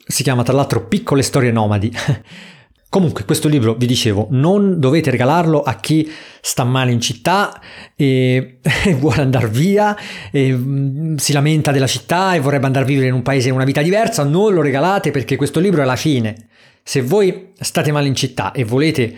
si 0.04 0.24
chiama 0.24 0.42
tra 0.42 0.54
l'altro 0.54 0.88
Piccole 0.88 1.22
storie 1.22 1.52
nomadi. 1.52 1.92
Comunque, 2.90 3.26
questo 3.26 3.48
libro, 3.50 3.74
vi 3.74 3.88
dicevo, 3.88 4.28
non 4.32 4.80
dovete 4.80 5.12
regalarlo 5.12 5.62
a 5.62 5.76
chi 5.76 6.10
sta 6.40 6.64
male 6.64 6.92
in 6.92 7.02
città 7.02 7.60
e, 7.96 8.60
e 8.62 8.94
vuole 8.96 9.22
andare 9.22 9.50
via, 9.50 9.98
e 10.32 10.54
mm, 10.54 11.16
si 11.16 11.34
lamenta 11.34 11.72
della 11.72 11.88
città 11.88 12.36
e 12.36 12.40
vorrebbe 12.40 12.68
andare 12.68 12.86
a 12.86 12.88
vivere 12.88 13.08
in 13.08 13.14
un 13.14 13.22
paese 13.22 13.50
una 13.50 13.66
vita 13.66 13.82
diversa. 13.82 14.24
Non 14.24 14.54
lo 14.54 14.62
regalate 14.62 15.12
perché 15.12 15.36
questo 15.36 15.60
libro 15.60 15.82
è 15.82 15.86
la 15.86 15.98
fine. 15.98 16.48
Se 16.84 17.02
voi 17.02 17.50
state 17.60 17.92
male 17.92 18.08
in 18.08 18.16
città 18.16 18.52
e 18.52 18.64
volete 18.64 19.16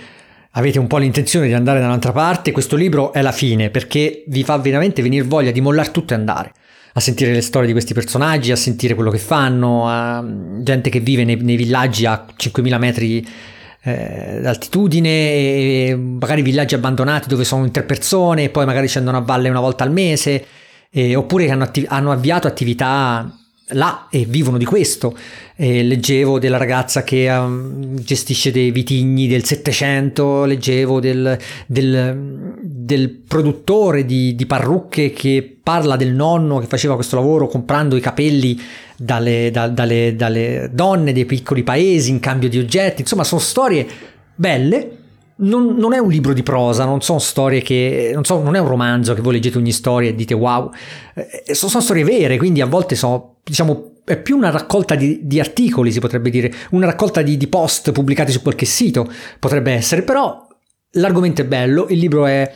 avete 0.52 0.80
un 0.80 0.88
po' 0.88 0.98
l'intenzione 0.98 1.48
di 1.48 1.54
andare 1.54 1.80
da 1.80 1.86
un'altra 1.86 2.12
parte, 2.12 2.52
questo 2.52 2.76
libro 2.76 3.14
è 3.14 3.22
la 3.22 3.32
fine 3.32 3.70
perché 3.70 4.24
vi 4.28 4.44
fa 4.44 4.58
veramente 4.58 5.04
venire 5.04 5.24
voglia 5.24 5.52
di 5.52 5.62
mollare 5.62 5.92
tutto 5.92 6.14
e 6.14 6.16
andare 6.16 6.52
a 6.94 7.00
sentire 7.00 7.32
le 7.32 7.42
storie 7.42 7.68
di 7.68 7.74
questi 7.74 7.94
personaggi, 7.94 8.52
a 8.52 8.56
sentire 8.56 8.96
quello 8.96 9.12
che 9.12 9.20
fanno, 9.20 9.88
a 9.88 10.26
gente 10.62 10.90
che 10.90 11.00
vive 11.00 11.26
nei, 11.26 11.36
nei 11.36 11.56
villaggi 11.56 12.08
a 12.08 12.26
5.000 12.36 12.78
metri 12.80 13.28
eh, 13.88 14.40
d'altitudine, 14.42 15.10
e 15.10 15.96
magari 15.96 16.42
villaggi 16.42 16.76
abbandonati 16.76 17.30
dove 17.30 17.46
sono 17.46 17.70
tre 17.72 17.84
persone 17.84 18.44
e 18.44 18.50
poi 18.50 18.66
magari 18.66 18.88
scendono 18.88 19.18
a 19.18 19.22
valle 19.22 19.50
una 19.50 19.62
volta 19.62 19.84
al 19.84 19.92
mese, 19.92 20.46
eh, 20.92 21.16
oppure 21.16 21.50
hanno, 21.50 21.64
attiv- 21.64 21.88
hanno 21.90 22.12
avviato 22.12 22.48
attività 22.48 23.32
là 23.72 24.08
e 24.10 24.26
vivono 24.26 24.58
di 24.58 24.66
questo. 24.66 25.18
E 25.56 25.84
leggevo 25.84 26.40
della 26.40 26.58
ragazza 26.58 27.04
che 27.04 27.30
um, 27.30 28.00
gestisce 28.00 28.52
dei 28.52 28.72
vitigni 28.72 29.28
del 29.28 29.44
Settecento, 29.44 30.46
leggevo 30.46 31.00
del, 31.00 31.38
del, 31.66 32.56
del 32.62 33.10
produttore 33.10 34.06
di, 34.06 34.36
di, 34.36 34.46
parrucche 34.46 35.12
che 35.12 35.58
parla 35.62 35.96
del 35.96 36.14
nonno 36.14 36.60
che 36.60 36.68
faceva 36.68 36.96
questo 36.96 37.16
lavoro 37.16 37.48
comprando 37.48 37.96
i 37.96 38.00
capelli 38.00 38.60
dalle, 38.96 39.50
da, 39.52 39.68
dalle, 39.68 40.16
dalle 40.16 40.70
donne 40.72 41.12
dei 41.12 41.26
piccoli 41.26 41.64
paesi 41.64 42.12
in 42.12 42.20
cambio 42.20 42.50
di 42.50 42.60
oggetti. 42.60 43.02
Insomma, 43.02 43.24
sono 43.24 43.42
storie 43.42 43.88
belle. 44.36 44.92
Non, 45.40 45.76
non, 45.76 45.94
è 45.94 46.00
un 46.00 46.10
libro 46.10 46.34
di 46.34 46.42
prosa, 46.42 46.86
non 46.86 47.02
sono 47.02 47.20
storie 47.20 47.62
che. 47.62 48.12
Non, 48.14 48.24
so, 48.24 48.42
non, 48.42 48.56
è 48.56 48.60
un 48.60 48.68
romanzo 48.68 49.14
che 49.14 49.22
voi 49.22 49.34
leggete 49.34 49.60
ogni 49.60 49.72
storia 49.72 50.10
e 50.10 50.16
dite 50.16 50.34
wow. 50.34 50.72
Eh, 51.14 51.54
sono, 51.54 51.70
sono 51.70 51.84
storie 51.84 52.04
vere, 52.04 52.38
quindi 52.38 52.62
a 52.62 52.66
volte 52.66 52.96
sono 52.96 53.37
diciamo, 53.48 54.02
è 54.04 54.18
più 54.18 54.38
una 54.38 54.50
raccolta 54.50 54.96
di, 54.96 55.22
di, 55.24 55.40
articoli, 55.40 55.92
si 55.92 56.00
potrebbe 56.00 56.30
dire, 56.30 56.54
una 56.72 56.86
raccolta 56.86 57.22
di, 57.22 57.38
di, 57.38 57.48
post 57.48 57.92
pubblicati 57.92 58.32
su 58.32 58.42
qualche 58.42 58.66
sito, 58.66 59.12
potrebbe 59.40 59.72
essere, 59.72 60.04
però 60.04 60.48
l'argomento 60.92 61.42
è 61.42 61.46
bello, 61.46 61.88
il 61.90 61.98
libro 61.98 62.26
è, 62.26 62.50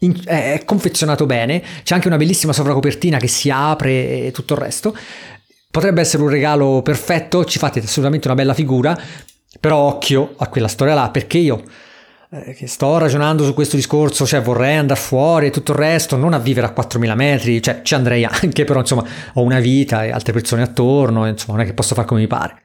in, 0.00 0.20
è 0.24 0.62
confezionato 0.64 1.26
bene, 1.26 1.62
c'è 1.82 1.94
anche 1.94 2.08
una 2.08 2.16
bellissima 2.16 2.52
sovracopertina 2.52 3.18
che 3.18 3.28
si 3.28 3.50
apre 3.50 4.26
e 4.26 4.30
tutto 4.32 4.54
il 4.54 4.60
resto. 4.60 4.96
Potrebbe 5.70 6.00
essere 6.00 6.22
un 6.22 6.30
regalo 6.30 6.80
perfetto, 6.82 7.44
ci 7.44 7.58
fate 7.58 7.80
assolutamente 7.80 8.28
una 8.28 8.36
bella 8.36 8.54
figura, 8.54 8.98
però 9.60 9.78
occhio 9.78 10.34
a 10.36 10.48
quella 10.48 10.68
storia 10.68 10.94
là, 10.94 11.10
perché 11.10 11.38
io 11.38 11.62
che 12.28 12.66
sto 12.66 12.98
ragionando 12.98 13.44
su 13.44 13.54
questo 13.54 13.76
discorso, 13.76 14.26
cioè 14.26 14.42
vorrei 14.42 14.76
andare 14.76 14.98
fuori 14.98 15.46
e 15.46 15.50
tutto 15.50 15.72
il 15.72 15.78
resto, 15.78 16.16
non 16.16 16.32
a 16.34 16.38
vivere 16.38 16.66
a 16.66 16.74
4.000 16.76 17.14
metri, 17.14 17.62
cioè 17.62 17.82
ci 17.82 17.94
andrei 17.94 18.24
anche, 18.28 18.64
però 18.64 18.80
insomma 18.80 19.04
ho 19.34 19.42
una 19.42 19.60
vita 19.60 20.04
e 20.04 20.10
altre 20.10 20.32
persone 20.32 20.62
attorno, 20.62 21.26
insomma 21.26 21.58
non 21.58 21.66
è 21.66 21.68
che 21.68 21.74
posso 21.74 21.94
fare 21.94 22.06
come 22.06 22.20
mi 22.20 22.26
pare. 22.26 22.62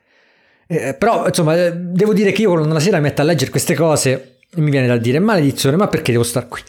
Eh, 0.67 0.95
però 0.95 1.28
insomma 1.28 1.56
eh, 1.56 1.74
devo 1.76 2.13
dire 2.13 2.32
che 2.32 2.41
io 2.43 2.50
quando 2.52 2.69
una 2.69 2.80
sera 2.80 2.97
mi 2.97 3.04
metto 3.04 3.21
a 3.21 3.26
leggere 3.26 3.52
queste 3.52 3.76
cose 3.76 4.38
mi 4.56 4.71
viene 4.71 4.88
da 4.88 4.97
dire 4.97 5.19
maledizione, 5.19 5.78
ma 5.78 5.88
perché 5.88 6.12
devo 6.12 6.24
stare 6.24 6.47
qui? 6.47 6.62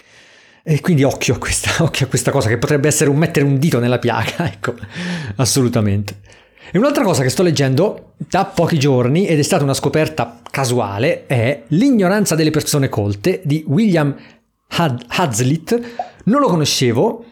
E 0.65 0.81
quindi 0.81 1.03
occhio 1.03 1.35
a, 1.35 1.39
questa, 1.39 1.83
occhio 1.83 2.07
a 2.07 2.09
questa 2.09 2.31
cosa 2.31 2.49
che 2.49 2.59
potrebbe 2.59 2.89
essere 2.89 3.11
un 3.11 3.17
mettere 3.17 3.45
un 3.45 3.59
dito 3.59 3.79
nella 3.79 3.99
piaga, 3.99 4.47
ecco, 4.51 4.75
assolutamente. 5.37 6.17
E 6.71 6.79
un'altra 6.79 7.05
cosa 7.05 7.23
che 7.23 7.29
sto 7.29 7.43
leggendo 7.43 8.13
da 8.17 8.45
pochi 8.45 8.79
giorni 8.79 9.27
ed 9.27 9.39
è 9.39 9.43
stata 9.43 9.65
una 9.65 9.75
scoperta 9.75 10.41
casuale 10.51 11.27
è 11.27 11.65
L'ignoranza 11.69 12.35
delle 12.35 12.51
persone 12.51 12.89
colte 12.89 13.41
di 13.45 13.65
William 13.67 14.15
Hazlitt. 14.69 15.81
Non 16.25 16.41
lo 16.41 16.49
conoscevo, 16.49 17.25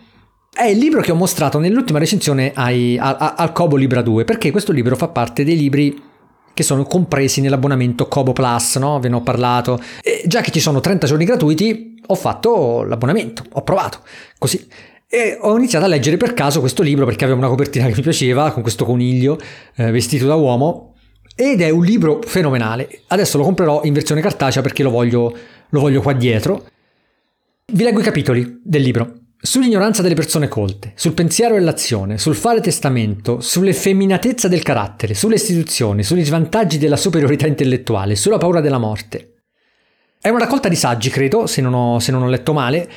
è 0.52 0.64
il 0.64 0.78
libro 0.78 1.00
che 1.00 1.12
ho 1.12 1.14
mostrato 1.14 1.58
nell'ultima 1.58 1.98
recensione 1.98 2.52
ai, 2.54 2.98
a, 2.98 3.16
a, 3.16 3.34
al 3.34 3.52
Kobo 3.52 3.76
Libra 3.76 4.02
2 4.02 4.24
perché 4.24 4.50
questo 4.50 4.72
libro 4.72 4.96
fa 4.96 5.08
parte 5.08 5.44
dei 5.44 5.56
libri 5.56 6.08
che 6.52 6.62
sono 6.62 6.82
compresi 6.82 7.40
nell'abbonamento 7.40 8.08
Kobo 8.08 8.32
Plus, 8.32 8.76
no? 8.76 8.98
Ve 9.00 9.08
ne 9.08 9.14
ho 9.14 9.22
parlato. 9.22 9.80
E 10.02 10.22
già 10.26 10.40
che 10.42 10.50
ci 10.50 10.60
sono 10.60 10.80
30 10.80 11.06
giorni 11.06 11.24
gratuiti, 11.24 11.94
ho 12.04 12.14
fatto 12.14 12.82
l'abbonamento, 12.82 13.44
ho 13.52 13.62
provato 13.62 14.00
così. 14.36 14.66
E 15.12 15.36
ho 15.40 15.56
iniziato 15.56 15.86
a 15.86 15.88
leggere 15.88 16.16
per 16.16 16.34
caso 16.34 16.60
questo 16.60 16.84
libro 16.84 17.04
perché 17.04 17.24
aveva 17.24 17.40
una 17.40 17.48
copertina 17.48 17.86
che 17.88 17.96
mi 17.96 18.00
piaceva, 18.00 18.52
con 18.52 18.62
questo 18.62 18.84
coniglio 18.84 19.40
eh, 19.74 19.90
vestito 19.90 20.24
da 20.24 20.36
uomo. 20.36 20.94
ed 21.34 21.60
è 21.60 21.70
un 21.70 21.84
libro 21.84 22.20
fenomenale. 22.22 23.00
Adesso 23.08 23.36
lo 23.36 23.42
comprerò 23.42 23.80
in 23.82 23.92
versione 23.92 24.20
cartacea 24.20 24.62
perché 24.62 24.84
lo 24.84 24.90
voglio, 24.90 25.36
lo 25.68 25.80
voglio 25.80 26.00
qua 26.00 26.12
dietro. 26.12 26.64
Vi 27.72 27.82
leggo 27.82 27.98
i 27.98 28.04
capitoli 28.04 28.60
del 28.62 28.82
libro. 28.82 29.14
Sull'ignoranza 29.36 30.00
delle 30.00 30.14
persone 30.14 30.46
colte, 30.46 30.92
sul 30.94 31.14
pensiero 31.14 31.56
e 31.56 31.60
l'azione, 31.60 32.16
sul 32.16 32.36
fare 32.36 32.60
testamento, 32.60 33.40
sull'effeminatezza 33.40 34.46
del 34.46 34.62
carattere, 34.62 35.14
sulle 35.14 35.36
istituzioni, 35.36 36.04
sugli 36.04 36.24
svantaggi 36.24 36.78
della 36.78 36.96
superiorità 36.96 37.48
intellettuale, 37.48 38.14
sulla 38.14 38.38
paura 38.38 38.60
della 38.60 38.78
morte. 38.78 39.38
È 40.20 40.28
una 40.28 40.40
raccolta 40.40 40.68
di 40.68 40.76
saggi, 40.76 41.10
credo, 41.10 41.46
se 41.46 41.62
non 41.62 41.74
ho, 41.74 41.98
se 41.98 42.12
non 42.12 42.22
ho 42.22 42.28
letto 42.28 42.52
male, 42.52 42.88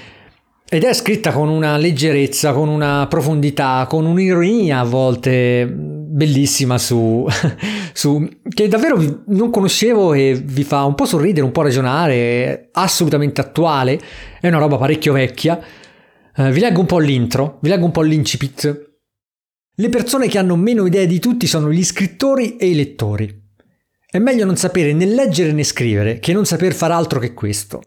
ed 0.70 0.84
è 0.84 0.94
scritta 0.94 1.32
con 1.32 1.50
una 1.50 1.78
leggerezza, 1.78 2.54
con 2.54 2.68
una 2.68 3.06
profondità, 3.08 3.86
con 3.88 4.06
un'ironia 4.06 4.80
a 4.80 4.84
volte 4.84 5.68
bellissima 5.68 6.78
su, 6.78 7.28
su, 7.94 8.28
che 8.48 8.68
davvero 8.68 9.24
non 9.28 9.50
conoscevo 9.50 10.14
e 10.14 10.40
vi 10.44 10.64
fa 10.64 10.84
un 10.86 10.96
po' 10.96 11.06
sorridere, 11.06 11.46
un 11.46 11.52
po' 11.52 11.64
ragionare, 11.64 12.70
assolutamente 12.72 13.42
attuale, 13.42 14.00
è 14.40 14.48
una 14.48 14.60
roba 14.60 14.78
parecchio 14.78 15.14
vecchia. 15.14 15.60
Uh, 16.36 16.50
vi 16.50 16.60
leggo 16.60 16.80
un 16.80 16.86
po' 16.88 17.00
l'intro, 17.00 17.60
vi 17.62 17.70
leggo 17.70 17.86
un 17.86 17.92
po' 17.92 18.02
l'incipit. 18.02 18.92
Le 19.76 19.90
persone 19.90 20.28
che 20.28 20.38
hanno 20.38 20.56
meno 20.56 20.86
idee 20.86 21.08
di 21.08 21.20
tutti 21.20 21.46
sono 21.46 21.72
gli 21.72 21.84
scrittori 21.84 22.58
e 22.58 22.68
i 22.68 22.76
lettori. 22.76 23.42
È 24.10 24.20
meglio 24.20 24.46
non 24.46 24.56
sapere 24.56 24.94
né 24.94 25.06
leggere 25.06 25.52
né 25.52 25.64
scrivere 25.64 26.20
che 26.20 26.34
non 26.34 26.46
saper 26.46 26.74
far 26.74 26.92
altro 26.92 27.20
che 27.20 27.34
questo. 27.34 27.82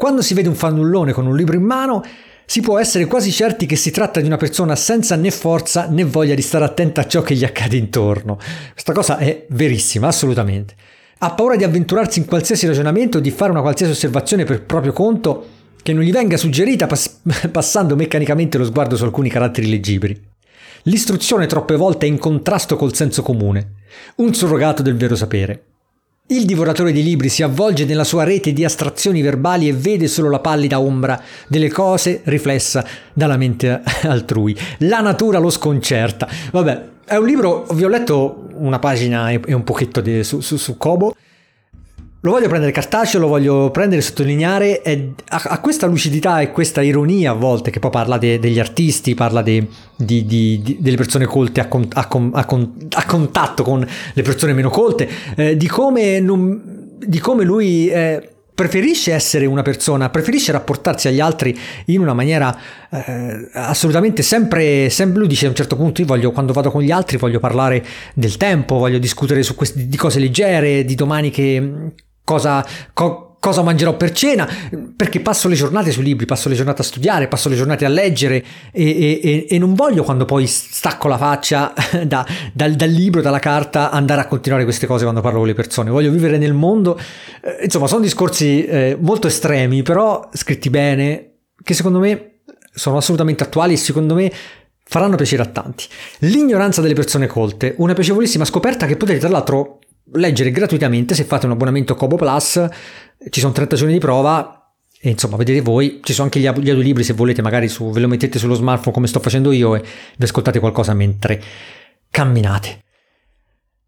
Quando 0.00 0.22
si 0.22 0.32
vede 0.32 0.48
un 0.48 0.54
fannullone 0.54 1.12
con 1.12 1.26
un 1.26 1.36
libro 1.36 1.56
in 1.56 1.62
mano, 1.62 2.02
si 2.46 2.62
può 2.62 2.78
essere 2.78 3.04
quasi 3.04 3.30
certi 3.30 3.66
che 3.66 3.76
si 3.76 3.90
tratta 3.90 4.18
di 4.18 4.26
una 4.26 4.38
persona 4.38 4.74
senza 4.74 5.14
né 5.14 5.30
forza 5.30 5.88
né 5.90 6.04
voglia 6.04 6.34
di 6.34 6.40
stare 6.40 6.64
attenta 6.64 7.02
a 7.02 7.06
ciò 7.06 7.20
che 7.20 7.34
gli 7.34 7.44
accade 7.44 7.76
intorno. 7.76 8.38
Questa 8.72 8.94
cosa 8.94 9.18
è 9.18 9.44
verissima, 9.50 10.06
assolutamente. 10.06 10.74
Ha 11.18 11.32
paura 11.32 11.56
di 11.56 11.64
avventurarsi 11.64 12.18
in 12.18 12.24
qualsiasi 12.24 12.66
ragionamento 12.66 13.18
o 13.18 13.20
di 13.20 13.30
fare 13.30 13.50
una 13.50 13.60
qualsiasi 13.60 13.92
osservazione 13.92 14.44
per 14.44 14.62
proprio 14.62 14.94
conto 14.94 15.48
che 15.82 15.92
non 15.92 16.02
gli 16.02 16.12
venga 16.12 16.38
suggerita 16.38 16.86
pass- 16.86 17.20
passando 17.52 17.94
meccanicamente 17.94 18.56
lo 18.56 18.64
sguardo 18.64 18.96
su 18.96 19.04
alcuni 19.04 19.28
caratteri 19.28 19.68
leggibili. 19.68 20.18
L'istruzione 20.84 21.44
troppe 21.44 21.76
volte 21.76 22.06
è 22.06 22.08
in 22.08 22.16
contrasto 22.16 22.74
col 22.76 22.94
senso 22.94 23.20
comune, 23.20 23.72
un 24.16 24.32
surrogato 24.32 24.80
del 24.80 24.96
vero 24.96 25.14
sapere. 25.14 25.64
Il 26.32 26.44
divoratore 26.44 26.92
di 26.92 27.02
libri 27.02 27.28
si 27.28 27.42
avvolge 27.42 27.84
nella 27.84 28.04
sua 28.04 28.22
rete 28.22 28.52
di 28.52 28.64
astrazioni 28.64 29.20
verbali 29.20 29.66
e 29.66 29.72
vede 29.72 30.06
solo 30.06 30.30
la 30.30 30.38
pallida 30.38 30.78
ombra 30.78 31.20
delle 31.48 31.68
cose 31.68 32.20
riflessa 32.22 32.86
dalla 33.12 33.36
mente 33.36 33.82
altrui. 34.06 34.56
La 34.78 35.00
natura 35.00 35.40
lo 35.40 35.50
sconcerta. 35.50 36.28
Vabbè, 36.52 36.84
è 37.04 37.16
un 37.16 37.26
libro, 37.26 37.66
vi 37.72 37.82
ho 37.82 37.88
letto 37.88 38.46
una 38.54 38.78
pagina 38.78 39.28
e 39.30 39.52
un 39.52 39.64
pochetto 39.64 40.00
di, 40.00 40.22
su, 40.22 40.38
su, 40.38 40.56
su 40.56 40.76
Kobo 40.76 41.16
lo 42.22 42.32
voglio 42.32 42.48
prendere 42.48 42.70
cartaceo, 42.72 43.18
lo 43.18 43.28
voglio 43.28 43.70
prendere 43.70 44.00
e 44.00 44.04
sottolineare, 44.04 44.82
e 44.82 45.12
ha, 45.28 45.58
questa 45.60 45.86
lucidità 45.86 46.40
e 46.40 46.50
questa 46.50 46.82
ironia 46.82 47.30
a 47.30 47.34
volte, 47.34 47.70
che 47.70 47.78
poi 47.78 47.90
parla 47.90 48.18
de, 48.18 48.38
degli 48.38 48.58
artisti, 48.58 49.14
parla 49.14 49.40
de, 49.40 49.66
di, 49.96 50.26
di, 50.26 50.60
di, 50.62 50.76
delle 50.80 50.96
persone 50.96 51.24
colte 51.24 51.60
a, 51.60 51.68
con, 51.68 51.86
a, 51.92 52.06
con, 52.06 52.30
a, 52.34 52.44
con, 52.44 52.88
a, 52.90 53.04
contatto 53.06 53.62
con 53.62 53.86
le 54.12 54.22
persone 54.22 54.52
meno 54.52 54.68
colte, 54.68 55.08
eh, 55.34 55.56
di, 55.56 55.66
come 55.66 56.20
non, 56.20 56.96
di 56.98 57.18
come 57.18 57.44
lui... 57.44 57.88
Eh, 57.88 58.34
preferisce 58.60 59.14
essere 59.14 59.46
una 59.46 59.62
persona, 59.62 60.10
preferisce 60.10 60.52
rapportarsi 60.52 61.08
agli 61.08 61.20
altri 61.20 61.58
in 61.86 62.00
una 62.00 62.12
maniera 62.12 62.54
eh, 62.90 63.48
assolutamente 63.54 64.20
sempre, 64.20 64.90
sempre, 64.90 65.20
lui 65.20 65.28
dice 65.28 65.46
a 65.46 65.48
un 65.48 65.54
certo 65.54 65.76
punto 65.76 66.02
io 66.02 66.06
voglio, 66.06 66.30
quando 66.30 66.52
vado 66.52 66.70
con 66.70 66.82
gli 66.82 66.90
altri 66.90 67.16
voglio 67.16 67.40
parlare 67.40 67.82
del 68.12 68.36
tempo, 68.36 68.76
voglio 68.76 68.98
discutere 68.98 69.42
questi, 69.54 69.88
di 69.88 69.96
cose 69.96 70.18
leggere, 70.18 70.84
di 70.84 70.94
domani 70.94 71.30
che, 71.30 71.92
cosa, 72.24 72.64
co, 72.92 73.30
cosa 73.40 73.62
mangerò 73.62 73.96
per 73.96 74.12
cena, 74.12 74.46
perché 74.94 75.20
passo 75.20 75.48
le 75.48 75.54
giornate 75.54 75.90
sui 75.90 76.04
libri, 76.04 76.26
passo 76.26 76.50
le 76.50 76.54
giornate 76.54 76.82
a 76.82 76.84
studiare, 76.84 77.26
passo 77.26 77.48
le 77.48 77.56
giornate 77.56 77.86
a 77.86 77.88
leggere 77.88 78.44
e, 78.70 79.18
e, 79.22 79.46
e 79.48 79.58
non 79.58 79.74
voglio 79.74 80.04
quando 80.04 80.26
poi 80.26 80.46
stacco 80.46 81.08
la 81.08 81.16
faccia 81.16 81.72
da, 82.04 82.24
dal, 82.52 82.74
dal, 82.74 82.90
libro, 82.90 83.22
dalla 83.22 83.38
carta, 83.38 83.90
andare 83.90 84.20
a 84.20 84.26
continuare 84.26 84.64
queste 84.64 84.86
cose 84.86 85.04
quando 85.04 85.22
parlo 85.22 85.38
con 85.38 85.48
le 85.48 85.54
persone. 85.54 85.90
Voglio 85.90 86.10
vivere 86.10 86.36
nel 86.36 86.52
mondo. 86.52 86.98
Eh, 87.42 87.64
insomma, 87.64 87.86
sono 87.86 88.02
discorsi 88.02 88.64
eh, 88.64 88.96
molto 89.00 89.26
estremi, 89.26 89.82
però 89.82 90.28
scritti 90.32 90.68
bene, 90.68 91.32
che 91.62 91.74
secondo 91.74 91.98
me 91.98 92.40
sono 92.72 92.98
assolutamente 92.98 93.42
attuali 93.42 93.72
e 93.72 93.76
secondo 93.78 94.14
me 94.14 94.30
faranno 94.84 95.16
piacere 95.16 95.42
a 95.42 95.46
tanti. 95.46 95.86
L'ignoranza 96.18 96.82
delle 96.82 96.94
persone 96.94 97.26
colte, 97.26 97.74
una 97.78 97.94
piacevolissima 97.94 98.44
scoperta 98.44 98.86
che 98.86 98.96
potete 98.96 99.18
tra 99.18 99.28
l'altro 99.28 99.78
leggere 100.12 100.50
gratuitamente 100.50 101.14
se 101.14 101.24
fate 101.24 101.46
un 101.46 101.52
abbonamento 101.52 101.94
Kobo 101.94 102.16
Plus, 102.16 102.66
ci 103.28 103.40
sono 103.40 103.52
30 103.52 103.76
giorni 103.76 103.92
di 103.94 103.98
prova 103.98 104.72
e 105.02 105.08
insomma 105.10 105.36
vedete 105.36 105.60
voi, 105.62 106.00
ci 106.02 106.12
sono 106.12 106.26
anche 106.26 106.40
gli, 106.40 106.42
gli 106.42 106.68
audiolibri 106.68 107.02
se 107.02 107.14
volete 107.14 107.40
magari 107.42 107.68
su, 107.68 107.90
ve 107.90 108.00
lo 108.00 108.08
mettete 108.08 108.38
sullo 108.38 108.54
smartphone 108.54 108.94
come 108.94 109.06
sto 109.06 109.20
facendo 109.20 109.50
io 109.50 109.74
e 109.74 109.80
vi 109.80 110.24
ascoltate 110.24 110.58
qualcosa 110.58 110.92
mentre 110.92 111.42
camminate. 112.10 112.82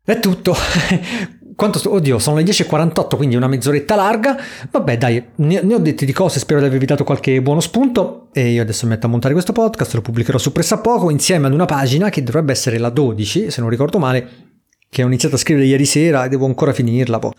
È 0.04 0.18
tutto. 0.18 0.54
Sto... 1.74 1.92
Oddio, 1.92 2.18
sono 2.18 2.38
le 2.38 2.42
10.48, 2.42 3.14
quindi 3.14 3.36
una 3.36 3.46
mezz'oretta 3.46 3.94
larga. 3.94 4.36
Vabbè, 4.70 4.98
dai, 4.98 5.22
ne, 5.36 5.60
ne 5.62 5.74
ho 5.74 5.78
dette 5.78 6.04
di 6.04 6.12
cose, 6.12 6.40
spero 6.40 6.58
di 6.58 6.66
avervi 6.66 6.86
dato 6.86 7.04
qualche 7.04 7.40
buono 7.40 7.60
spunto. 7.60 8.28
E 8.32 8.50
io 8.50 8.62
adesso 8.62 8.86
mi 8.86 8.92
metto 8.92 9.06
a 9.06 9.10
montare 9.10 9.32
questo 9.32 9.52
podcast, 9.52 9.94
lo 9.94 10.00
pubblicherò 10.00 10.38
su 10.38 10.50
Pressapoco 10.50 11.10
insieme 11.10 11.46
ad 11.46 11.52
una 11.52 11.66
pagina 11.66 12.08
che 12.08 12.22
dovrebbe 12.24 12.50
essere 12.50 12.78
la 12.78 12.88
12, 12.88 13.50
se 13.50 13.60
non 13.60 13.70
ricordo 13.70 13.98
male, 13.98 14.51
che 14.92 15.02
ho 15.02 15.06
iniziato 15.06 15.36
a 15.36 15.38
scrivere 15.38 15.64
ieri 15.64 15.86
sera 15.86 16.26
e 16.26 16.28
devo 16.28 16.44
ancora 16.44 16.74
finirla, 16.74 17.18
poi 17.18 17.32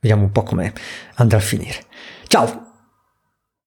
vediamo 0.00 0.24
un 0.24 0.32
po' 0.32 0.42
come 0.42 0.72
andrà 1.14 1.36
a 1.38 1.40
finire. 1.40 1.84
Ciao! 2.26 2.65